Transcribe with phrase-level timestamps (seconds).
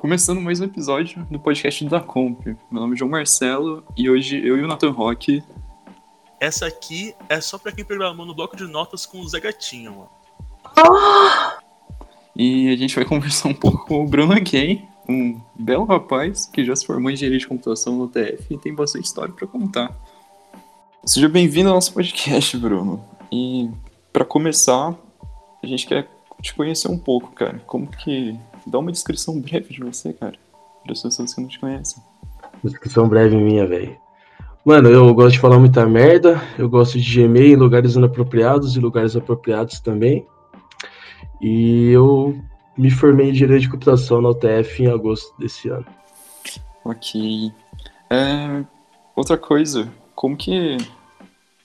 [0.00, 2.46] Começando mais um episódio do podcast da Comp.
[2.46, 5.44] Meu nome é João Marcelo e hoje eu e o Nathan Rock.
[6.40, 9.92] Essa aqui é só pra quem programou no bloco de notas com o Zé Gatinho,
[9.92, 10.10] mano.
[12.34, 16.64] E a gente vai conversar um pouco com o Bruno Gay, um belo rapaz que
[16.64, 19.94] já se formou em engenharia de computação no TF e tem bastante história pra contar.
[21.04, 23.04] Seja bem-vindo ao nosso podcast, Bruno.
[23.30, 23.68] E
[24.10, 24.96] pra começar,
[25.62, 26.08] a gente quer
[26.40, 27.58] te conhecer um pouco, cara.
[27.66, 28.34] Como que.
[28.66, 30.34] Dá uma descrição breve de você, cara.
[30.82, 32.02] Para as pessoas que não te conhecem.
[32.62, 33.96] Descrição breve minha, velho.
[34.64, 36.40] Mano, eu gosto de falar muita merda.
[36.58, 40.26] Eu gosto de gemer em lugares inapropriados e lugares apropriados também.
[41.40, 42.38] E eu
[42.76, 45.86] me formei em engenharia de computação na UTF em agosto desse ano.
[46.84, 47.52] Ok.
[48.10, 48.64] É,
[49.14, 50.76] outra coisa, como que.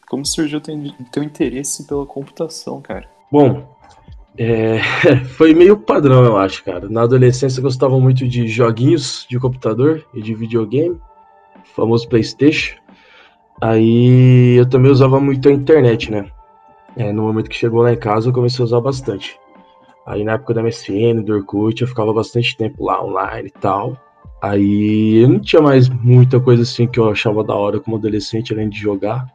[0.07, 0.75] Como surgiu teu,
[1.11, 3.09] teu interesse pela computação, cara?
[3.31, 3.74] Bom,
[4.37, 4.79] é,
[5.37, 6.89] foi meio padrão, eu acho, cara.
[6.89, 10.99] Na adolescência eu gostava muito de joguinhos de computador e de videogame,
[11.75, 12.75] famoso PlayStation.
[13.61, 16.29] Aí eu também usava muito a internet, né?
[16.97, 19.39] É, no momento que chegou lá em casa eu comecei a usar bastante.
[20.05, 23.97] Aí na época da MSN, do Orkut, eu ficava bastante tempo lá online e tal.
[24.41, 28.53] Aí eu não tinha mais muita coisa assim que eu achava da hora como adolescente,
[28.53, 29.25] além de jogar.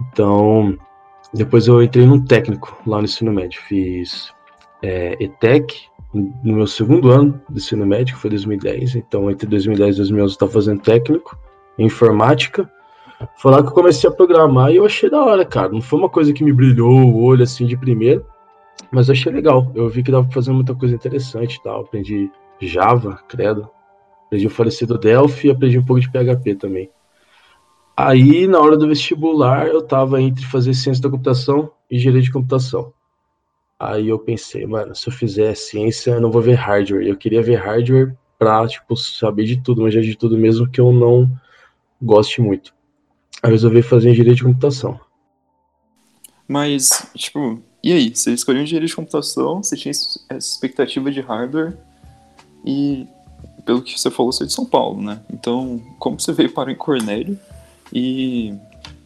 [0.00, 0.76] Então,
[1.34, 3.60] depois eu entrei num técnico lá no ensino médio.
[3.62, 4.32] Fiz
[4.82, 8.96] é, ETEC no meu segundo ano do ensino médio, que foi 2010.
[8.96, 11.38] Então, entre 2010 e 2011 eu estava fazendo técnico
[11.78, 12.70] em informática.
[13.38, 15.70] Foi lá que eu comecei a programar e eu achei da hora, cara.
[15.70, 18.24] Não foi uma coisa que me brilhou o olho assim de primeiro,
[18.90, 19.70] mas eu achei legal.
[19.74, 21.82] Eu vi que dava pra fazer muita coisa interessante e tal.
[21.82, 23.68] Aprendi Java, credo.
[24.26, 26.90] Aprendi o falecido Delphi e aprendi um pouco de PHP também.
[27.96, 32.30] Aí, na hora do vestibular, eu tava entre fazer ciência da computação e engenharia de
[32.30, 32.92] computação.
[33.80, 37.06] Aí eu pensei, mano, se eu fizer ciência, eu não vou ver hardware.
[37.06, 40.78] Eu queria ver hardware pra, tipo, saber de tudo, mas já de tudo mesmo que
[40.78, 41.30] eu não
[42.00, 42.74] goste muito.
[43.42, 45.00] Aí eu resolvi fazer engenharia de computação.
[46.46, 48.14] Mas, tipo, e aí?
[48.14, 51.74] Você escolheu engenharia de computação, você tinha essa expectativa de hardware
[52.62, 53.06] e,
[53.64, 55.20] pelo que você falou, você é de São Paulo, né?
[55.32, 57.38] Então, como você veio para o Cornélio
[57.92, 58.54] e,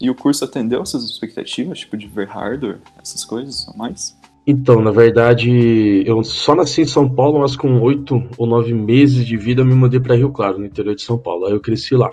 [0.00, 4.18] e o curso atendeu essas expectativas, tipo, de ver hardware, essas coisas a mais?
[4.46, 9.26] Então, na verdade, eu só nasci em São Paulo, mas com oito ou nove meses
[9.26, 11.46] de vida eu me mudei para Rio Claro, no interior de São Paulo.
[11.46, 12.10] Aí eu cresci lá.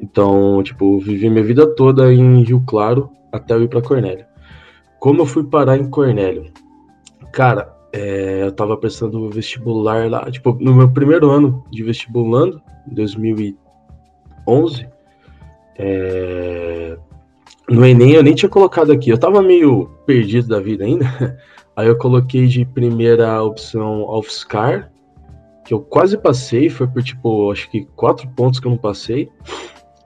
[0.00, 4.26] Então, tipo, vivi minha vida toda em Rio Claro até eu ir para Cornélio.
[5.00, 6.52] Como eu fui parar em Cornélio?
[7.32, 12.94] Cara, é, eu tava prestando vestibular lá, tipo, no meu primeiro ano de vestibulando, em
[12.94, 14.86] 2011,
[15.78, 16.96] é,
[17.68, 21.06] no Enem eu nem tinha colocado aqui, eu tava meio perdido da vida ainda,
[21.76, 24.90] aí eu coloquei de primeira opção UFSCar,
[25.64, 29.30] que eu quase passei, foi por tipo, acho que quatro pontos que eu não passei,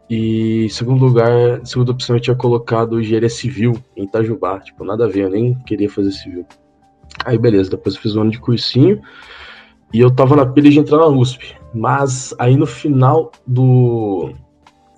[0.09, 4.61] e segundo lugar, segunda opção eu tinha colocado engenharia civil em Itajubá.
[4.61, 6.47] Tipo, nada a ver, eu nem queria fazer civil.
[7.25, 9.01] Aí beleza, depois eu fiz um ano de cursinho
[9.93, 11.57] e eu tava na pilha de entrar na USP.
[11.75, 14.31] Mas aí no final do,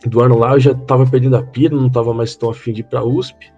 [0.06, 2.80] do ano lá eu já tava perdendo a pilha, não tava mais tão afim de
[2.80, 3.52] ir pra USP.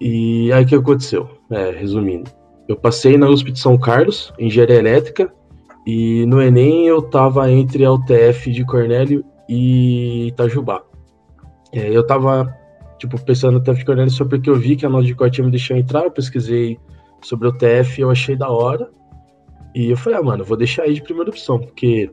[0.00, 1.28] E aí o que aconteceu?
[1.50, 2.30] É, resumindo,
[2.68, 5.32] eu passei na USP de São Carlos, engenharia elétrica,
[5.86, 10.82] e no Enem eu tava entre a UTF de Cornélio e Itajubá.
[11.72, 12.54] É, eu tava,
[12.98, 15.42] tipo, pensando no TF de Cornélio só porque eu vi que a nota de corte
[15.42, 16.78] me deixou entrar, eu pesquisei
[17.22, 18.88] sobre o TF, eu achei da hora.
[19.74, 22.10] E eu falei, ah, mano, vou deixar aí de primeira opção, porque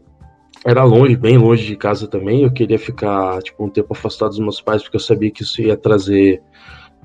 [0.65, 2.43] era longe, bem longe de casa também.
[2.43, 5.61] Eu queria ficar, tipo, um tempo afastado dos meus pais, porque eu sabia que isso
[5.61, 6.41] ia trazer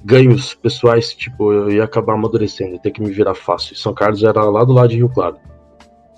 [0.04, 3.76] ganhos pessoais, tipo, eu ia acabar amadurecendo, ter que me virar fácil.
[3.76, 5.36] São Carlos era lá do lado de Rio Claro.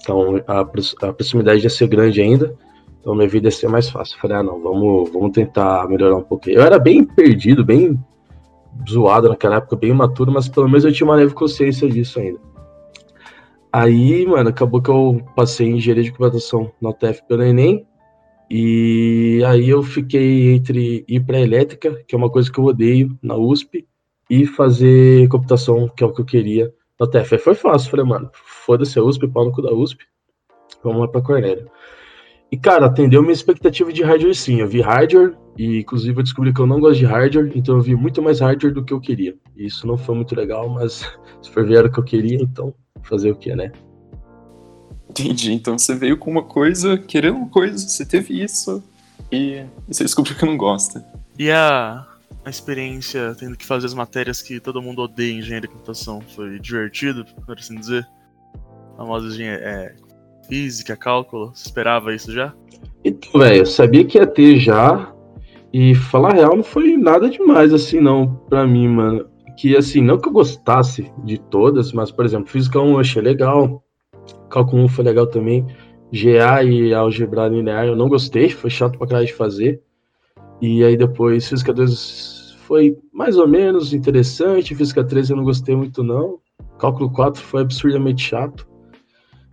[0.00, 2.54] Então a, a proximidade ia ser grande ainda.
[3.00, 4.18] Então minha vida ia ser mais fácil.
[4.18, 6.58] Falei, ah, não, vamos, vamos tentar melhorar um pouquinho.
[6.58, 7.98] Eu era bem perdido, bem
[8.88, 12.38] zoado naquela época, bem imaturo, mas pelo menos eu tinha uma leve consciência disso ainda.
[13.76, 17.84] Aí, mano, acabou que eu passei em engenharia de computação na UTF pelo Enem.
[18.48, 23.18] E aí eu fiquei entre ir para elétrica, que é uma coisa que eu odeio,
[23.20, 23.84] na USP,
[24.30, 27.34] e fazer computação, que é o que eu queria na UTF.
[27.34, 30.04] Aí foi fácil, falei, mano, foda-se a USP, pau no cu da USP,
[30.84, 31.68] vamos lá para Cornélio.
[32.52, 34.60] E, cara, atendeu minha expectativa de hardware sim.
[34.60, 37.80] Eu vi hardware e, inclusive, eu descobri que eu não gosto de hardware, então eu
[37.80, 39.34] vi muito mais hardware do que eu queria.
[39.56, 41.12] E isso não foi muito legal, mas
[41.42, 42.72] se for ver era o que eu queria, então
[43.04, 43.72] fazer o que, né?
[45.08, 45.52] Entendi.
[45.52, 48.82] Então você veio com uma coisa, querendo uma coisa, você teve isso
[49.30, 51.04] e você descobriu que não gosta.
[51.38, 52.06] E a,
[52.44, 56.20] a experiência tendo que fazer as matérias que todo mundo odeia em engenharia de computação
[56.34, 58.06] foi divertido, por assim dizer?
[58.96, 59.94] Famosas é,
[60.48, 62.52] Física, cálculo, você esperava isso já?
[63.04, 65.12] Então, velho, eu sabia que ia ter já.
[65.72, 69.26] E falar a real não foi nada demais assim, não, pra mim, mano.
[69.56, 73.22] Que assim, não que eu gostasse de todas, mas, por exemplo, Física 1 eu achei
[73.22, 73.84] legal.
[74.50, 75.64] Cálculo 1 foi legal também.
[76.12, 79.82] GA e álgebra linear eu não gostei, foi chato pra caralho de fazer.
[80.60, 85.74] E aí depois Física 2 foi mais ou menos interessante, Física 3 eu não gostei
[85.74, 86.38] muito não.
[86.78, 88.66] Cálculo 4 foi absurdamente chato.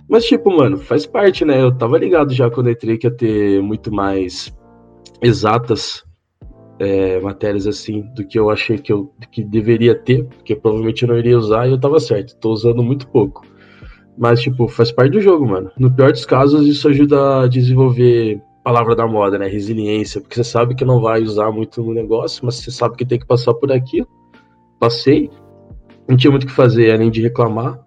[0.07, 1.62] Mas tipo, mano, faz parte, né?
[1.62, 4.54] Eu tava ligado já quando entrei que ia ter muito mais
[5.21, 6.04] exatas
[6.81, 11.10] é, matérias assim do que eu achei que eu que deveria ter, porque provavelmente eu
[11.10, 12.36] não iria usar e eu tava certo.
[12.38, 13.45] Tô usando muito pouco.
[14.18, 15.72] Mas, tipo, faz parte do jogo, mano.
[15.78, 19.48] No pior dos casos, isso ajuda a desenvolver palavra da moda, né?
[19.48, 23.06] Resiliência, porque você sabe que não vai usar muito no negócio, mas você sabe que
[23.06, 24.07] tem que passar por aquilo.
[24.80, 25.30] Passei,
[26.07, 27.80] não tinha muito o que fazer além de reclamar.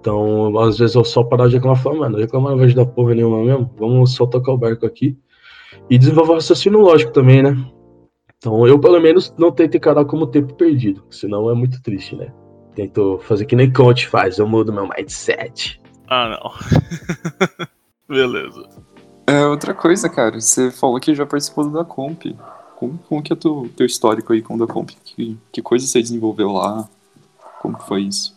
[0.00, 2.86] Então, às vezes eu só parar de reclamar e falar, mano, reclamar não vai ajudar
[2.86, 5.18] porra nenhuma mesmo, vamos só tocar o barco aqui.
[5.90, 7.56] E desenvolver o raciocínio lógico também, né?
[8.38, 12.32] Então, eu pelo menos não tento encarar como tempo perdido, senão é muito triste, né?
[12.74, 15.80] Tento fazer que nem coach faz, eu mudo meu mindset.
[16.08, 17.66] Ah, não.
[18.08, 18.68] Beleza.
[19.26, 22.24] É, outra coisa, cara, você falou que já participou do da Comp.
[22.76, 24.90] Como, como que é o teu histórico aí com o da Comp?
[25.02, 26.88] Que, que coisa você desenvolveu lá?
[27.60, 28.36] Como que foi isso?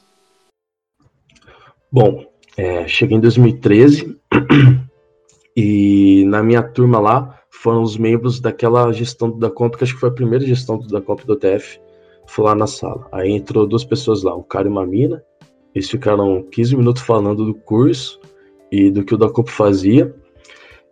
[1.91, 2.25] Bom,
[2.57, 4.17] é, cheguei em 2013
[5.55, 9.99] e na minha turma lá foram os membros daquela gestão da Comp, que acho que
[9.99, 11.79] foi a primeira gestão da Comp do TF
[12.29, 13.07] fui lá na sala.
[13.11, 15.23] Aí entrou duas pessoas lá, um cara e uma mina.
[15.73, 18.19] Eles ficaram 15 minutos falando do curso
[18.71, 20.13] e do que o da Comp fazia.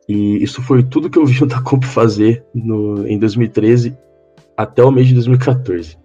[0.10, 3.96] E isso foi tudo que eu vi o da Comp fazer no, em 2013
[4.56, 5.98] até o mês de 2014.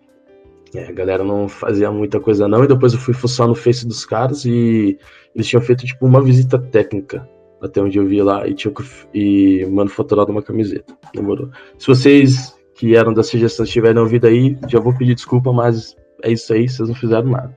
[0.75, 3.87] É, a galera não fazia muita coisa não, e depois eu fui fuçar no Face
[3.87, 4.99] dos caras e
[5.35, 7.29] eles tinham feito tipo uma visita técnica
[7.63, 8.73] até onde eu vi lá e tinha
[9.15, 10.97] e manufaturado uma camiseta.
[11.15, 11.51] Demorou.
[11.79, 16.33] Se vocês que eram da sugestão tiverem ouvido aí, já vou pedir desculpa, mas é
[16.33, 17.57] isso aí, vocês não fizeram nada.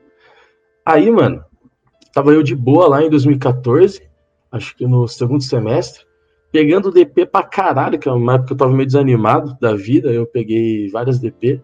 [0.86, 1.44] Aí, mano,
[2.14, 4.02] tava eu de boa lá em 2014,
[4.52, 6.06] acho que no segundo semestre,
[6.52, 10.12] pegando DP pra caralho, que é uma época que eu tava meio desanimado da vida,
[10.12, 11.60] eu peguei várias DP.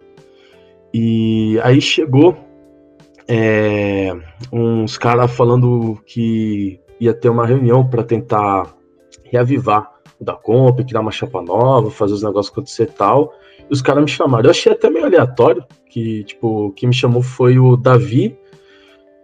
[0.94, 2.38] E aí chegou
[3.28, 4.12] é,
[4.52, 8.74] uns caras falando que ia ter uma reunião para tentar
[9.26, 13.34] reavivar o da Comp, criar uma chapa nova, fazer os negócios acontecer e tal
[13.72, 14.44] os caras me chamaram.
[14.44, 18.38] Eu achei até meio aleatório, que, tipo, quem me chamou foi o Davi,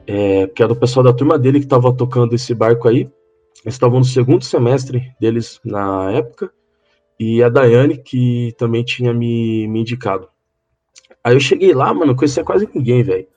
[0.07, 3.09] é, que era o pessoal da turma dele que estava tocando esse barco aí.
[3.65, 6.49] Eles estavam no segundo semestre deles na época,
[7.19, 10.29] e a Daiane, que também tinha me, me indicado.
[11.21, 13.27] Aí eu cheguei lá, mano, conhecia quase ninguém, velho.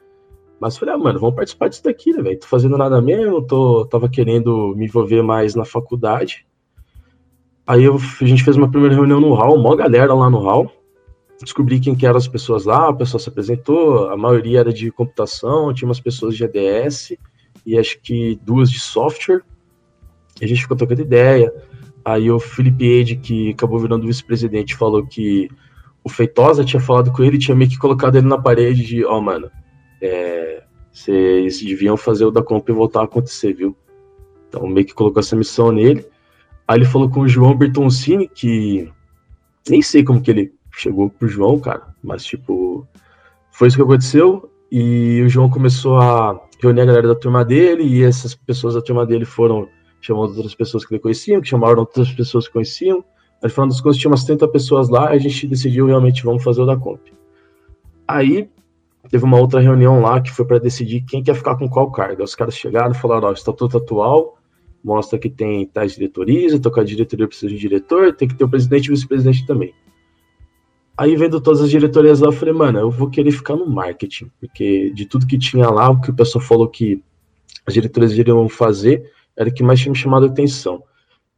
[0.61, 2.39] Mas falei, ah, mano, vamos participar disso daqui, né, velho?
[2.39, 6.47] Tô fazendo nada mesmo, tô, tava querendo me envolver mais na faculdade.
[7.67, 10.71] Aí eu, a gente fez uma primeira reunião no hall, uma galera lá no hall
[11.45, 14.91] descobri quem que eram as pessoas lá, a pessoa se apresentou, a maioria era de
[14.91, 17.17] computação, tinha umas pessoas de EDS
[17.65, 19.43] e acho que duas de software.
[20.41, 21.53] A gente ficou trocando ideia.
[22.05, 25.51] Aí o Felipe Ede, que acabou virando vice-presidente, falou que
[26.03, 29.19] o Feitosa tinha falado com ele, tinha meio que colocado ele na parede de, ó,
[29.19, 29.51] oh, mano,
[30.01, 33.77] é, vocês deviam fazer o da compra voltar a acontecer, viu?
[34.49, 36.05] Então meio que colocou essa missão nele.
[36.67, 38.91] Aí ele falou com o João Bertoncini, que
[39.69, 41.95] nem sei como que ele chegou pro João, cara.
[42.03, 42.87] Mas, tipo,
[43.51, 44.51] foi isso que aconteceu.
[44.71, 48.83] E o João começou a reunir a galera da turma dele, e essas pessoas da
[48.83, 49.69] turma dele foram
[50.01, 53.05] chamando outras pessoas que ele conheciam, que chamaram outras pessoas que conheciam.
[53.43, 56.45] Aí, falando das coisas, tinha umas 30 pessoas lá, e a gente decidiu realmente, vamos
[56.45, 57.01] fazer o da comp.
[58.07, 58.49] Aí,
[59.11, 62.23] teve uma outra reunião lá que foi para decidir quem quer ficar com qual carga.
[62.23, 64.39] Os caras chegaram e falaram: ó, o estatuto atual
[64.83, 68.87] mostra que tem tais diretorias, tocar diretoria precisa de diretor, tem que ter o presidente
[68.87, 69.75] e vice-presidente também.
[70.97, 74.31] Aí vendo todas as diretorias lá, eu falei, mano, eu vou querer ficar no marketing,
[74.39, 77.03] porque de tudo que tinha lá, o que o pessoal falou que
[77.67, 80.83] as diretorias iriam fazer, era o que mais tinha me chamado a atenção.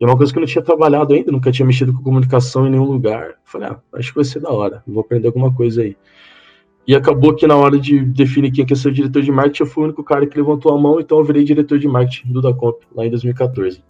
[0.01, 2.71] E uma coisa que eu não tinha trabalhado ainda, nunca tinha mexido com comunicação em
[2.71, 3.37] nenhum lugar.
[3.45, 5.97] Falei, ah, acho que vai ser da hora, vou aprender alguma coisa aí.
[6.87, 9.67] E acabou que na hora de definir quem quer ser o diretor de marketing, eu
[9.67, 12.43] fui o único cara que levantou a mão, então eu virei diretor de marketing do
[12.43, 13.83] Dacomp, lá em 2014.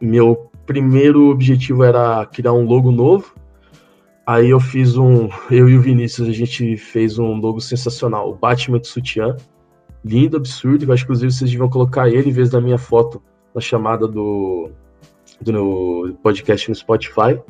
[0.00, 3.34] Meu primeiro objetivo era criar um logo novo,
[4.26, 5.28] Aí eu fiz um.
[5.48, 8.30] Eu e o Vinícius, a gente fez um logo sensacional.
[8.30, 9.36] O Batman de sutiã.
[10.04, 10.84] Lindo, absurdo.
[10.84, 13.22] Eu acho que inclusive vocês deviam colocar ele em vez da minha foto
[13.54, 14.68] na chamada do,
[15.40, 17.40] do podcast no Spotify.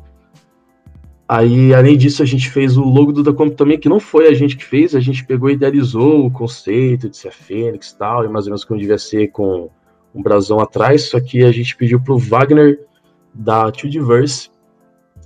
[1.29, 4.35] Aí, além disso, a gente fez o logo do Dacomp também, que não foi a
[4.35, 7.99] gente que fez, a gente pegou e idealizou o conceito de ser a Fênix e
[7.99, 9.69] tal, e mais ou menos como devia ser com
[10.15, 12.87] um brasão atrás, só que a gente pediu pro Wagner
[13.35, 14.51] da Tudiverse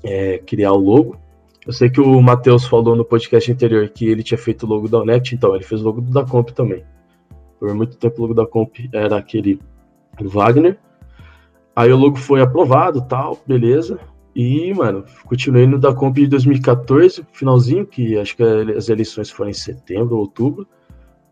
[0.03, 1.17] é, criar o logo.
[1.67, 4.89] Eu sei que o Matheus falou no podcast anterior que ele tinha feito o logo
[4.89, 6.83] da Onet, então ele fez o logo da Comp também.
[7.59, 9.61] Por muito tempo o logo da Comp era aquele
[10.19, 10.79] do Wagner.
[11.77, 14.01] Aí o logo foi aprovado, tal, beleza.
[14.35, 19.51] E, mano, continuei no da Comp de 2014, finalzinho, que acho que as eleições foram
[19.51, 20.67] em setembro, outubro,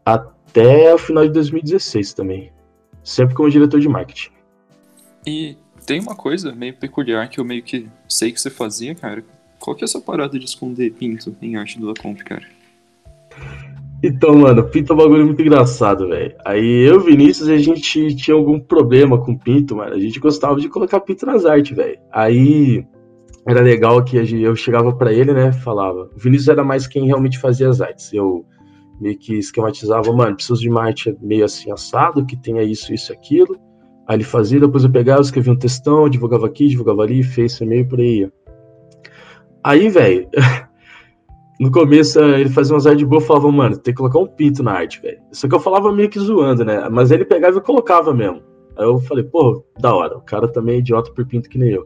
[0.05, 2.53] até o final de 2016 também.
[3.03, 4.31] Sempre como diretor de marketing.
[5.27, 9.25] E tem uma coisa meio peculiar que eu meio que sei que você fazia, cara.
[9.59, 12.47] Qual que é essa parada de esconder pinto em arte do Comp, cara?
[14.03, 16.35] Então, mano, pinto é um bagulho muito engraçado, velho.
[16.45, 19.95] Aí eu Vinícius, a gente tinha algum problema com pinto, mano.
[19.95, 21.99] A gente gostava de colocar pinto nas artes, velho.
[22.13, 22.87] Aí
[23.47, 26.11] era legal que eu chegava para ele, né, falava.
[26.15, 28.13] O Vinícius era mais quem realmente fazia as artes.
[28.13, 28.45] Eu
[29.01, 33.13] meio que esquematizava, mano, preciso de uma arte meio assim assado, que tenha isso, isso,
[33.13, 33.59] aquilo.
[34.07, 37.87] Aí ele fazia, depois eu pegava, escrevia um textão, divulgava aqui, divulgava ali, fez e-mail
[37.87, 38.31] por aí.
[39.63, 40.29] Aí, velho,
[41.59, 44.73] no começo ele fazia umas artes boas, falava, mano, tem que colocar um pinto na
[44.73, 45.19] arte, velho.
[45.33, 46.89] Só que eu falava meio que zoando, né?
[46.89, 48.43] Mas ele pegava e colocava mesmo.
[48.77, 51.71] Aí eu falei, pô, da hora, o cara também é idiota por pinto que nem
[51.71, 51.85] eu.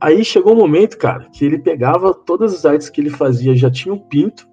[0.00, 3.70] Aí chegou um momento, cara, que ele pegava todas as artes que ele fazia, já
[3.70, 4.46] tinha um pinto.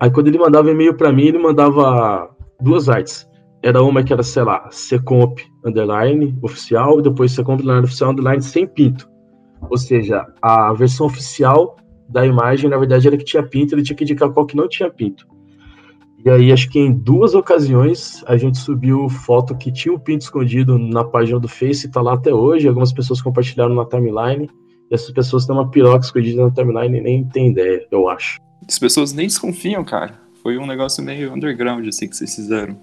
[0.00, 3.28] Aí quando ele mandava e-mail para mim, ele mandava duas artes.
[3.62, 8.42] Era uma que era, sei lá, Secomp underline oficial, e depois Secomp underline oficial underline
[8.42, 9.08] sem pinto.
[9.70, 11.76] Ou seja, a versão oficial
[12.12, 14.68] da imagem, na verdade, era que tinha pinto, ele tinha que indicar qual que não
[14.68, 15.26] tinha pinto.
[16.24, 20.22] E aí, acho que em duas ocasiões, a gente subiu foto que tinha um pinto
[20.22, 22.68] escondido na página do Face, tá lá até hoje.
[22.68, 24.48] Algumas pessoas compartilharam na timeline.
[24.88, 28.38] E essas pessoas têm uma piroca escondida na timeline e nem tem ideia, eu acho.
[28.68, 30.20] As pessoas nem desconfiam, cara.
[30.44, 32.76] Foi um negócio meio underground, assim, que vocês fizeram.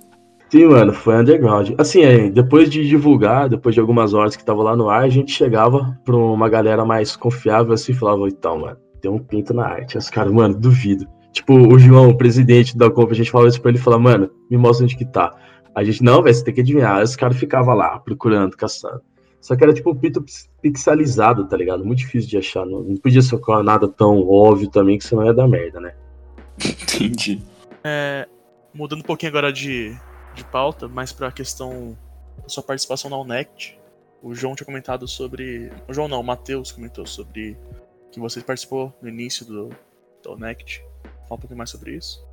[0.49, 1.71] Sim, mano, foi underground.
[1.77, 5.09] Assim, é, depois de divulgar, depois de algumas horas que tava lá no ar, a
[5.09, 9.53] gente chegava pra uma galera mais confiável assim e falava, então, mano, tem um pinto
[9.53, 9.97] na arte.
[9.97, 11.07] Os caras, mano, duvido.
[11.31, 14.01] Tipo, o João, o presidente da compra, a gente falava isso pra ele e falava,
[14.01, 15.35] mano, me mostra onde que tá.
[15.75, 16.97] A gente, não, velho, você tem que adivinhar.
[16.97, 19.01] Aí os caras ficavam lá, procurando, caçando.
[19.39, 20.23] Só que era tipo um pinto
[20.61, 21.85] pixelizado, tá ligado?
[21.85, 22.65] Muito difícil de achar.
[22.65, 25.95] Não, não podia ser nada tão óbvio também, que senão ia dar merda, né?
[26.59, 27.41] Entendi.
[27.83, 28.27] É,
[28.73, 29.95] mudando um pouquinho agora de,
[30.35, 31.97] de pauta, mais pra questão
[32.41, 33.79] da sua participação na UNECT.
[34.21, 35.71] O João tinha comentado sobre.
[35.87, 37.57] O João não, o Matheus comentou sobre
[38.11, 39.69] que você participou no início do,
[40.23, 40.83] do UNECT.
[41.03, 42.25] Fala um pouquinho mais sobre isso.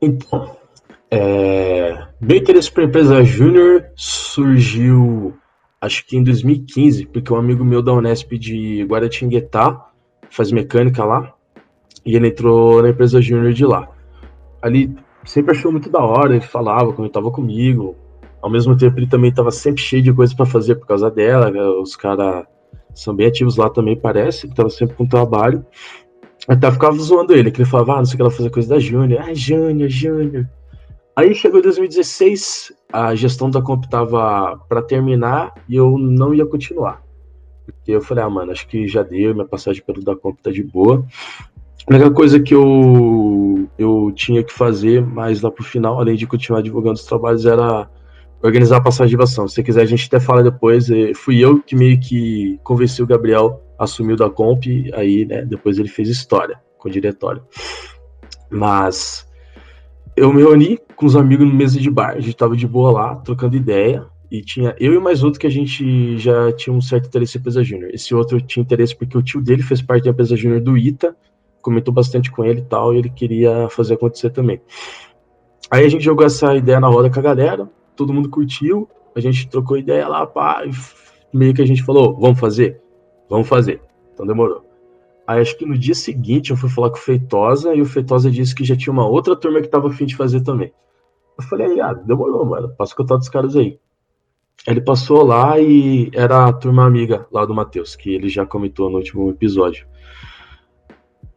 [0.00, 0.56] Então,
[1.10, 2.06] é,
[2.72, 5.34] por empresa júnior surgiu,
[5.80, 9.90] acho que em 2015, porque um amigo meu da Unesp de Guaratinguetá
[10.28, 11.32] faz mecânica lá,
[12.04, 13.88] e ele entrou na empresa júnior de lá.
[14.60, 17.96] Ali sempre achou muito da hora, ele falava, comentava comigo.
[18.42, 21.50] Ao mesmo tempo, ele também estava sempre cheio de coisas para fazer por causa dela.
[21.80, 22.44] Os caras
[22.94, 24.46] são bem ativos lá também, parece.
[24.46, 25.64] Ele estava sempre com trabalho.
[26.46, 28.68] Até ficava zoando ele, que ele falava, ah, não sei o que ela fazer coisa
[28.68, 29.22] da Júnior.
[29.22, 30.48] Ah, Júnior, Júnior.
[31.16, 37.02] Aí chegou 2016, a gestão da Comp tava para terminar e eu não ia continuar.
[37.64, 40.50] Porque eu falei, ah, mano, acho que já deu, minha passagem pelo da Comp tá
[40.50, 41.06] de boa.
[41.86, 46.26] A única coisa que eu, eu tinha que fazer mais lá pro final, além de
[46.26, 47.88] continuar divulgando os trabalhos, era
[48.42, 49.48] organizar a passagem de ação.
[49.48, 50.88] Se você quiser, a gente até fala depois.
[51.16, 54.64] Fui eu que meio que convenci o Gabriel assumiu da Comp,
[54.94, 57.42] aí, né, depois ele fez história com o diretório.
[58.50, 59.26] Mas
[60.16, 62.92] eu me reuni com os amigos no mesa de bar, a gente tava de boa
[62.92, 66.80] lá, trocando ideia, e tinha eu e mais outro que a gente já tinha um
[66.80, 67.90] certo interesse em empresa júnior.
[67.92, 71.16] Esse outro tinha interesse porque o tio dele fez parte da empresa júnior do ITA,
[71.60, 74.60] comentou bastante com ele e tal, e ele queria fazer acontecer também.
[75.70, 79.20] Aí a gente jogou essa ideia na roda com a galera, todo mundo curtiu, a
[79.20, 80.62] gente trocou ideia lá, pá,
[81.32, 82.80] meio que a gente falou, vamos fazer?
[83.28, 83.80] Vamos fazer.
[84.12, 84.64] Então demorou.
[85.26, 88.30] Aí acho que no dia seguinte eu fui falar com o Feitosa e o Feitosa
[88.30, 90.72] disse que já tinha uma outra turma que tava afim de fazer também.
[91.38, 92.74] Eu falei, ah, demorou, mano.
[92.76, 93.78] Passa o contato dos caras aí.
[94.66, 98.88] Ele passou lá e era a turma amiga lá do Matheus, que ele já comentou
[98.88, 99.86] no último episódio.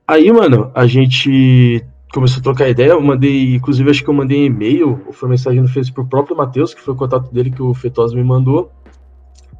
[0.07, 1.83] Aí, mano, a gente
[2.13, 2.91] começou a trocar ideia.
[2.91, 6.37] Eu mandei, inclusive, acho que eu mandei e-mail, ou foi mensagem no Facebook pro próprio
[6.37, 8.71] Matheus, que foi o contato dele que o Feitosa me mandou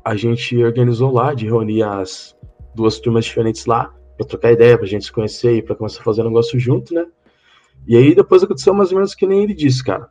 [0.08, 2.34] a gente organizou lá de reunir as
[2.74, 6.00] duas turmas diferentes lá para trocar ideia, para a gente se conhecer e para começar
[6.00, 7.06] a fazer um negócio junto, né?
[7.86, 10.10] E aí depois aconteceu mais ou menos que nem ele disse, cara.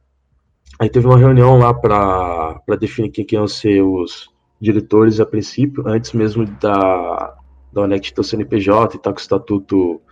[0.79, 4.29] Aí teve uma reunião lá para definir quem iam ser os
[4.61, 7.35] diretores a princípio, antes mesmo da,
[7.73, 10.03] da ONECT ter o CNPJ e tal, com o estatuto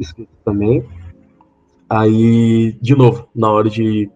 [0.00, 0.84] escrito também.
[1.90, 4.08] Aí, de novo, na hora de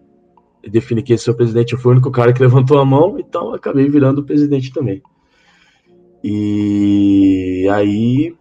[0.69, 1.73] definir quem é seu presidente.
[1.73, 5.01] Eu fui o único cara que levantou a mão, então acabei virando presidente também.
[6.23, 8.35] E aí,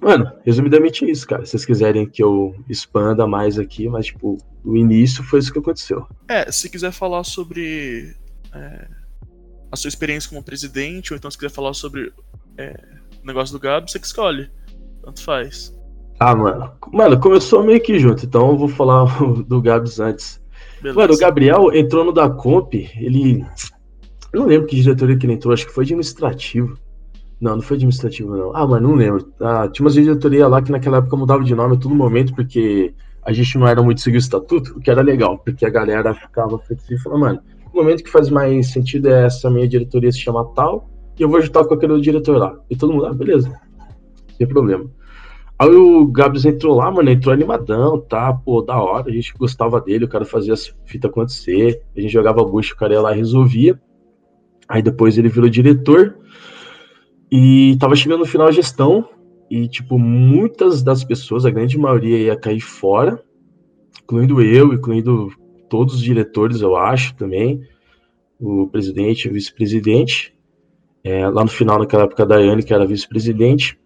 [0.00, 1.44] mano, resumidamente é isso, cara.
[1.44, 5.58] Se vocês quiserem que eu expanda mais aqui, mas, tipo, o início foi isso que
[5.58, 6.06] aconteceu.
[6.28, 8.14] É, se quiser falar sobre
[8.54, 8.88] é,
[9.72, 12.12] a sua experiência como presidente, ou então se quiser falar sobre
[12.56, 12.74] é,
[13.22, 14.50] o negócio do Gabo, você que escolhe.
[15.02, 15.76] Tanto faz.
[16.20, 16.72] Ah, mano.
[16.92, 19.04] Mano, começou meio que junto, então eu vou falar
[19.46, 20.40] do Gabs antes.
[20.80, 20.98] Beleza.
[20.98, 23.44] Mano, o Gabriel entrou no da Comp, ele.
[24.32, 26.78] Eu não lembro que diretoria que ele entrou, acho que foi administrativo.
[27.40, 28.54] Não, não foi administrativo, não.
[28.54, 29.32] Ah, mas não lembro.
[29.40, 32.92] Ah, tinha umas diretoria lá que naquela época mudava de nome a todo momento, porque
[33.22, 36.14] a gente não era muito seguir o estatuto, o que era legal, porque a galera
[36.14, 37.40] ficava flexível e falava, mano,
[37.72, 41.28] o momento que faz mais sentido é essa minha diretoria se chamar tal, e eu
[41.28, 42.58] vou juntar com aquele diretor lá.
[42.68, 43.52] E todo mundo, ah, beleza.
[44.36, 44.86] Sem problema.
[45.58, 48.32] Aí o Gabs entrou lá, mano, entrou animadão, tá?
[48.32, 52.12] Pô, da hora, a gente gostava dele, o cara fazia as fitas acontecer, a gente
[52.12, 53.80] jogava bucha, o cara ia lá e resolvia.
[54.68, 56.16] Aí depois ele virou diretor
[57.30, 59.08] e tava chegando no final a gestão
[59.50, 63.20] e, tipo, muitas das pessoas, a grande maioria ia cair fora,
[64.02, 65.32] incluindo eu, incluindo
[65.68, 67.62] todos os diretores, eu acho, também,
[68.38, 70.34] o presidente, o vice-presidente.
[71.02, 73.78] É, lá no final, naquela época, a Daiane, que era vice-presidente.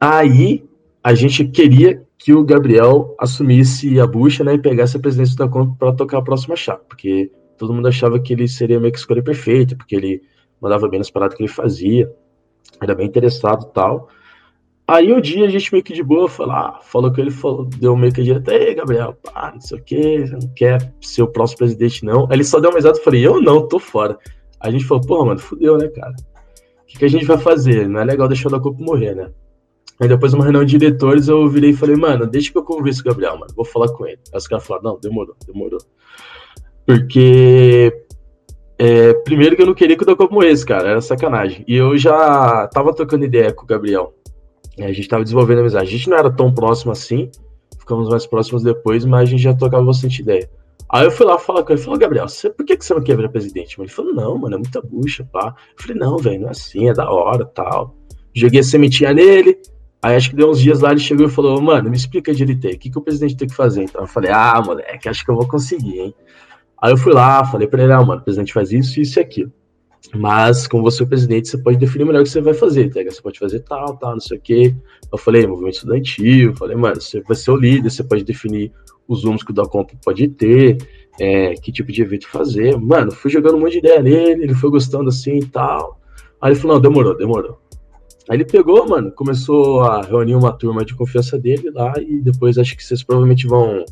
[0.00, 0.67] Aí
[1.02, 5.48] a gente queria que o Gabriel assumisse a bucha né, e pegasse a presidência da
[5.48, 8.98] Comp para tocar a próxima chapa, porque todo mundo achava que ele seria meio que
[8.98, 10.22] escolha perfeita, porque ele
[10.60, 12.10] mandava bem nas paradas que ele fazia,
[12.82, 14.08] era bem interessado e tal.
[14.86, 17.94] Aí um dia a gente meio que de boa lá, falou com ele, falou, deu
[17.96, 21.58] meio que direto, ei, Gabriel, pá, não sei o que, não quer ser o próximo
[21.58, 22.24] presidente, não.
[22.24, 24.18] Aí ele só deu uma risada e falei, eu não, tô fora.
[24.58, 26.14] Aí a gente falou, pô, mano, fudeu, né, cara?
[26.82, 27.86] O que, que a gente vai fazer?
[27.86, 29.30] Não é legal deixar o da Copa morrer, né?
[30.00, 33.02] Aí depois, uma reunião de diretores, eu virei e falei, mano, deixa que eu converse
[33.02, 34.20] com o Gabriel, mano, vou falar com ele.
[34.32, 35.80] Aí os caras falaram, não, demorou, demorou.
[36.86, 37.92] Porque,
[38.78, 41.64] é, primeiro que eu não queria que o Docopo morresse, cara, era sacanagem.
[41.66, 44.14] E eu já tava trocando ideia com o Gabriel.
[44.78, 45.88] É, a gente tava desenvolvendo amizade.
[45.88, 47.28] A gente não era tão próximo assim,
[47.78, 50.48] ficamos mais próximos depois, mas a gente já trocava bastante ideia.
[50.90, 53.02] Aí eu fui lá falar com ele, falou, Gabriel, você, por que, que você não
[53.02, 53.78] quer virar presidente?
[53.78, 55.54] Ele falou, não, mano, é muita bucha, pá.
[55.76, 57.94] Eu falei, não, velho, não é assim, é da hora, tal.
[58.32, 59.58] Joguei a sementinha nele,
[60.00, 62.66] Aí acho que deu uns dias lá, ele chegou e falou, mano, me explica direito
[62.66, 63.82] aí, o que, que o presidente tem que fazer?
[63.82, 66.14] Então eu falei, ah, moleque, acho que eu vou conseguir, hein?
[66.80, 69.20] Aí eu fui lá, falei pra ele, ah, mano, o presidente faz isso, isso e
[69.20, 69.52] aquilo.
[70.14, 72.88] Mas, como você é o presidente, você pode definir melhor o que você vai fazer,
[72.90, 73.02] tá?
[73.02, 74.74] Você pode fazer tal, tal, não sei o quê.
[75.12, 78.72] Eu falei, movimento estudantil, falei, mano, você vai ser o líder, você pode definir
[79.06, 80.78] os rumos que o Dacomp pode ter,
[81.18, 82.78] é, que tipo de evento fazer.
[82.78, 86.00] Mano, fui jogando um monte de ideia nele, ele foi gostando assim e tal.
[86.40, 87.58] Aí ele falou, não, demorou, demorou.
[88.28, 92.58] Aí ele pegou, mano, começou a reunir uma turma de confiança dele lá e depois
[92.58, 93.84] acho que vocês provavelmente vão,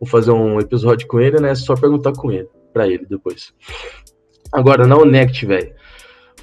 [0.00, 1.54] vão fazer um episódio com ele, né?
[1.54, 3.54] Só perguntar com ele, pra ele depois.
[4.52, 5.72] Agora, na Unect, velho.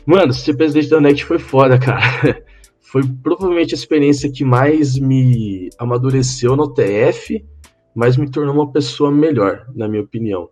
[0.06, 2.44] Mano, ser presidente da Unect foi foda, cara.
[2.80, 7.44] Foi provavelmente a experiência que mais me amadureceu no TF,
[7.96, 10.48] mas me tornou uma pessoa melhor, na minha opinião.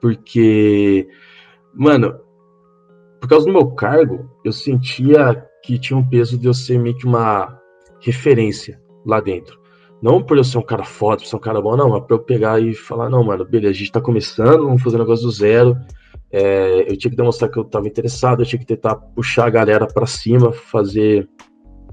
[0.00, 1.06] Porque,
[1.74, 2.18] mano,
[3.20, 6.96] por causa do meu cargo, eu sentia que tinha um peso de eu ser meio
[6.96, 7.58] que uma
[8.00, 9.58] referência lá dentro.
[10.00, 12.14] Não por eu ser um cara foda, por ser um cara bom, não, mas pra
[12.14, 15.24] eu pegar e falar, não, mano, beleza, a gente tá começando, vamos fazer um negócio
[15.24, 15.76] do zero.
[16.30, 19.50] É, eu tinha que demonstrar que eu tava interessado, eu tinha que tentar puxar a
[19.50, 21.28] galera para cima, fazer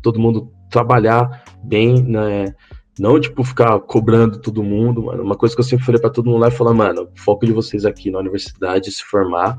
[0.03, 2.53] todo mundo trabalhar bem, né?
[2.99, 5.23] Não, tipo, ficar cobrando todo mundo, mano.
[5.23, 7.45] Uma coisa que eu sempre falei para todo mundo lá é falar, mano, o foco
[7.45, 9.57] de vocês aqui na universidade se formar.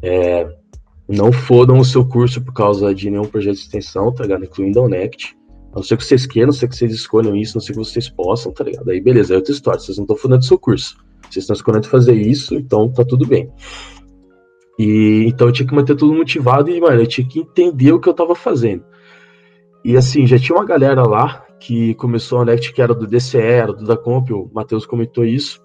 [0.00, 0.46] É,
[1.16, 4.44] não fodam o seu curso por causa de nenhum projeto de extensão, tá ligado?
[4.44, 5.36] Incluindo a Unect.
[5.72, 7.60] A não ser que vocês queiram, a não ser que vocês escolham isso, a não
[7.60, 8.88] ser que vocês possam, tá ligado?
[8.90, 9.80] Aí beleza, é outra história.
[9.80, 10.96] Vocês não estão fodendo o seu curso.
[11.22, 13.50] Vocês estão escolhendo fazer isso, então tá tudo bem.
[14.78, 18.00] E então eu tinha que manter tudo motivado e, mano, eu tinha que entender o
[18.00, 18.84] que eu tava fazendo.
[19.84, 23.38] E assim, já tinha uma galera lá que começou a Unect que era do DCE,
[23.38, 25.60] era do Dacomp, o Matheus comentou isso.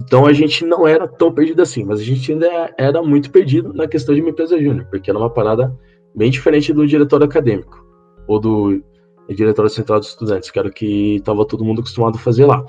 [0.00, 3.72] Então a gente não era tão perdido assim, mas a gente ainda era muito perdido
[3.72, 5.74] na questão de uma empresa júnior, porque era uma parada
[6.14, 7.84] bem diferente do diretório acadêmico
[8.26, 8.82] ou do
[9.28, 12.64] diretório central dos estudantes, que era o que estava todo mundo acostumado a fazer lá.